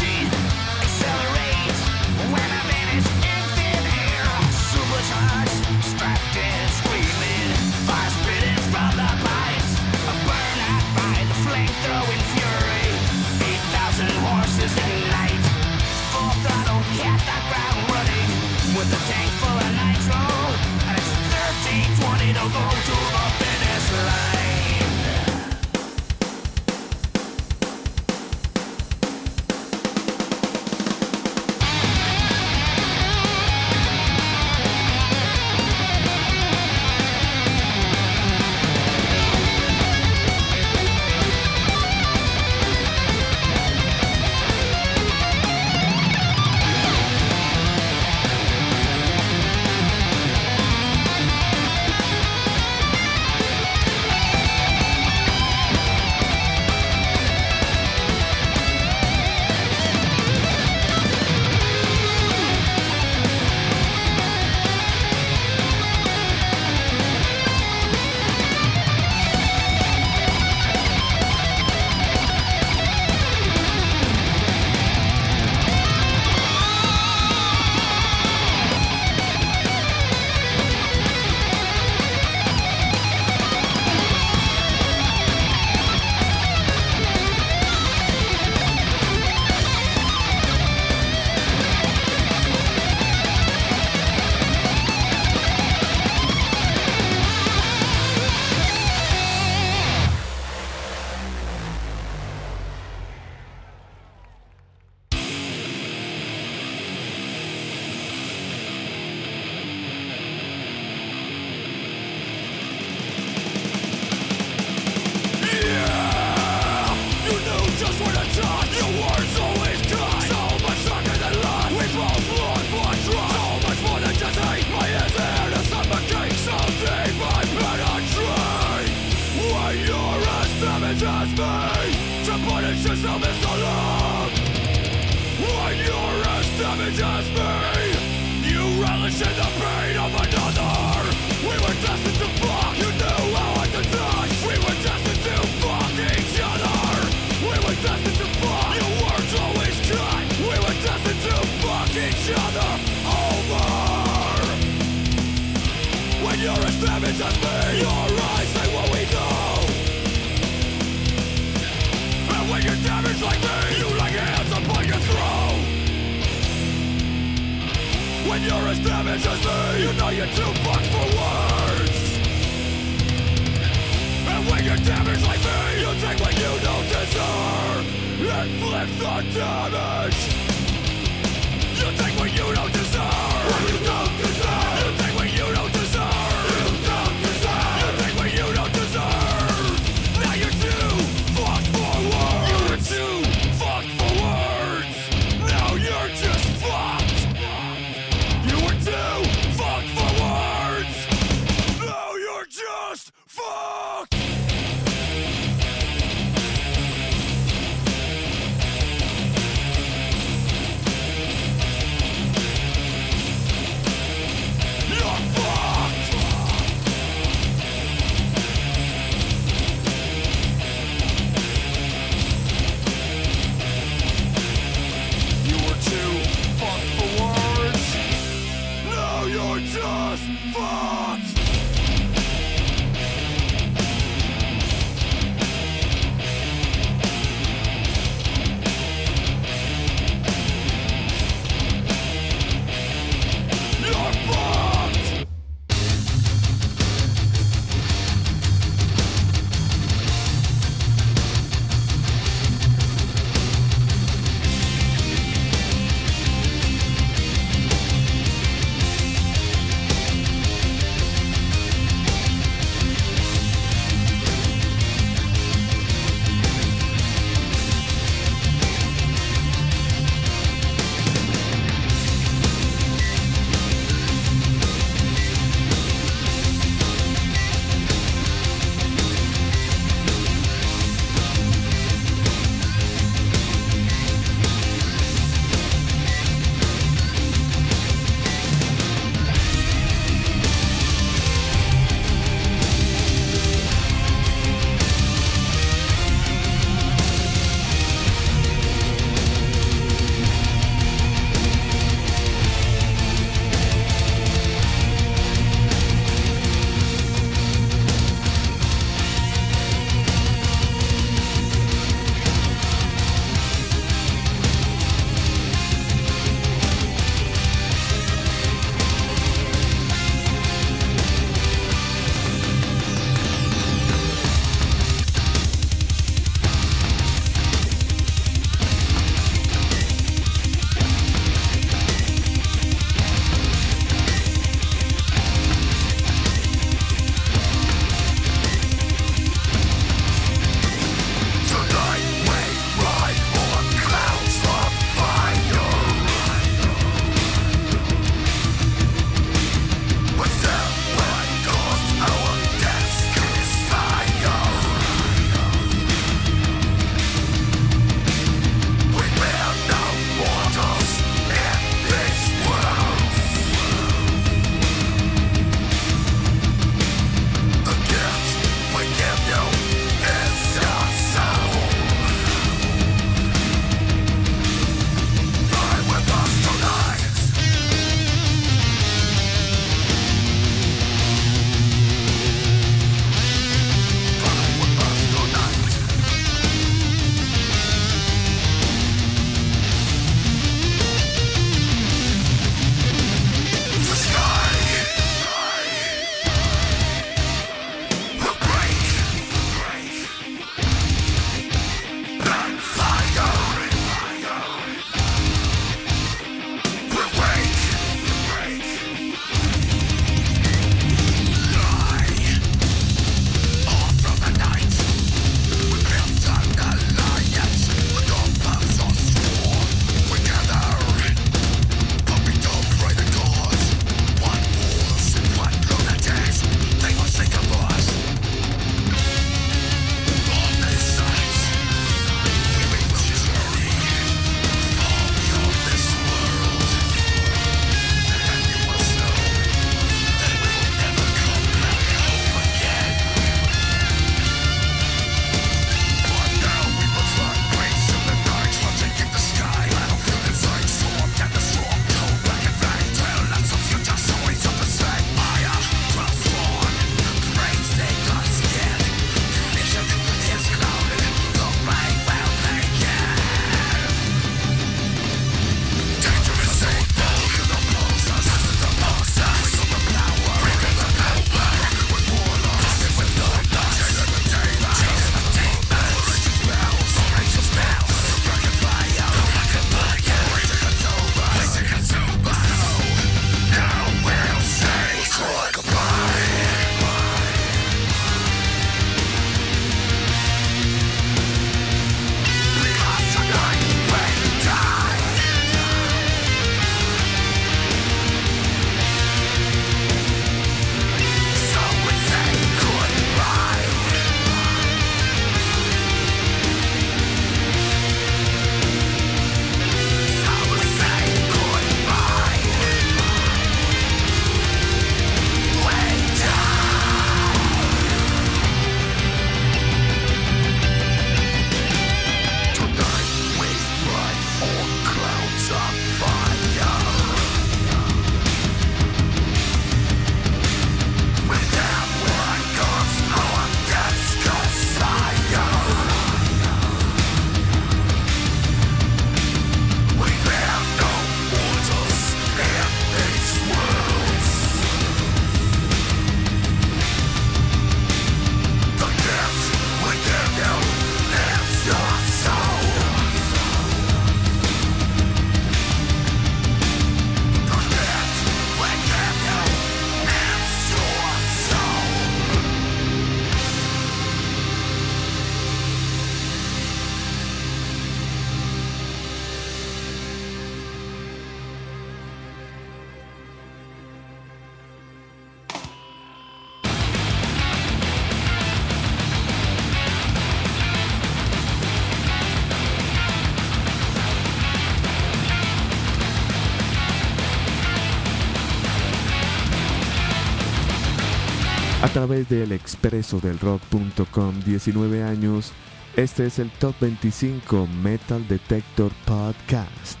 [592.02, 595.52] Través del expreso del rock.com 19 años.
[595.94, 600.00] Este es el Top 25 Metal Detector Podcast.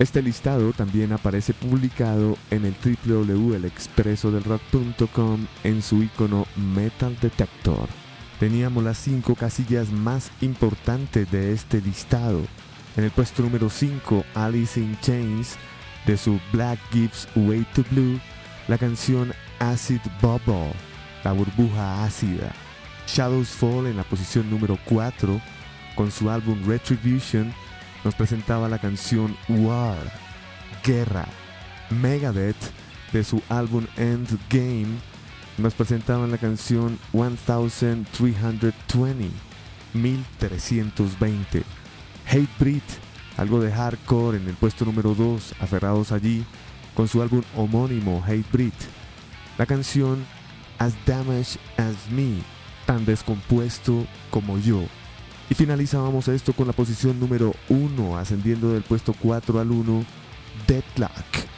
[0.00, 2.74] Este listado también aparece publicado en el
[3.06, 7.88] www.elexpresodelrock.com en su icono Metal Detector.
[8.40, 12.40] Teníamos las 5 casillas más importantes de este listado.
[12.96, 15.56] En el puesto número 5, Alice in Chains,
[16.04, 18.18] de su Black Gives Way to Blue,
[18.66, 20.72] la canción Acid Bubble,
[21.24, 22.52] la burbuja ácida.
[23.06, 25.40] Shadows Fall en la posición número 4,
[25.94, 27.52] con su álbum Retribution,
[28.04, 29.98] nos presentaba la canción War,
[30.84, 31.26] Guerra.
[31.90, 32.56] Megadeth,
[33.12, 34.98] de su álbum Endgame,
[35.56, 39.30] nos presentaban la canción 1320,
[39.94, 41.62] 1320.
[42.26, 42.82] Hate Breed,
[43.36, 46.44] algo de hardcore en el puesto número 2, aferrados allí,
[46.94, 48.72] con su álbum homónimo Hate Breed.
[49.56, 50.24] La canción
[50.78, 52.42] As Damaged as Me,
[52.86, 54.82] tan descompuesto como yo.
[55.50, 60.04] Y finalizábamos esto con la posición número 1, ascendiendo del puesto 4 al 1,
[60.66, 61.48] Deadlock.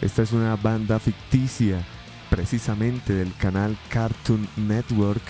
[0.00, 1.82] Esta es una banda ficticia,
[2.28, 5.22] precisamente del canal Cartoon Network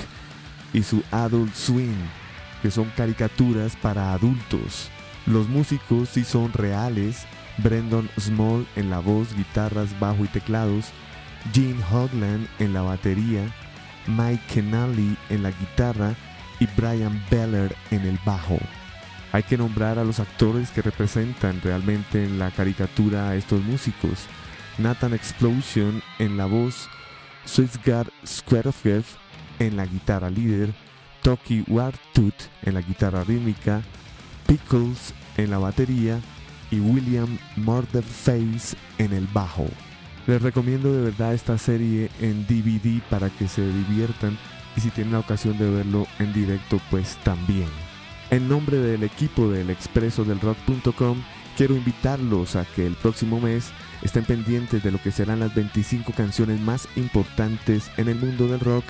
[0.73, 2.09] y su Adult Swing,
[2.63, 4.91] que son caricaturas para adultos.
[5.27, 7.27] Los músicos sí son reales,
[7.59, 10.87] Brendan Small en la voz, guitarras, bajo y teclados,
[11.53, 13.43] Gene Hogland en la batería,
[14.07, 16.15] Mike Kennelly en la guitarra
[16.61, 18.59] y Brian Beller en el bajo.
[19.33, 24.27] Hay que nombrar a los actores que representan realmente en la caricatura a estos músicos.
[24.79, 26.89] Nathan Explosion en la voz,
[27.45, 29.05] Swissgard Squarefield
[29.59, 30.73] en la guitarra líder,
[31.23, 33.83] Toki Wartooth en la guitarra rítmica,
[34.47, 36.21] Pickles en la batería
[36.71, 39.67] y William Murderface en el bajo.
[40.27, 44.37] Les recomiendo de verdad esta serie en DVD para que se diviertan
[44.77, 47.69] y si tienen la ocasión de verlo en directo pues también.
[48.31, 51.23] En nombre del equipo del expreso del rock.com
[51.57, 53.71] quiero invitarlos a que el próximo mes
[54.03, 58.61] estén pendientes de lo que serán las 25 canciones más importantes en el mundo del
[58.61, 58.85] rock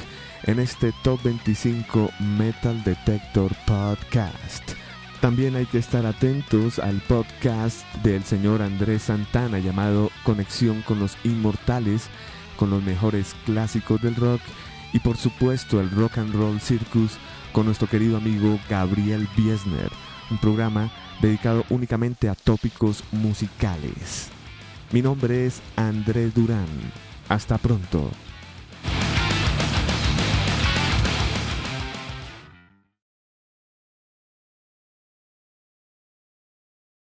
[0.45, 4.86] en este Top 25 Metal Detector Podcast.
[5.21, 11.17] También hay que estar atentos al podcast del señor Andrés Santana llamado Conexión con los
[11.25, 12.09] Inmortales,
[12.57, 14.41] con los mejores clásicos del rock
[14.93, 17.13] y por supuesto el Rock and Roll Circus
[17.53, 19.91] con nuestro querido amigo Gabriel Biesner,
[20.31, 20.91] un programa
[21.21, 24.29] dedicado únicamente a tópicos musicales.
[24.93, 26.67] Mi nombre es Andrés Durán.
[27.29, 28.11] Hasta pronto.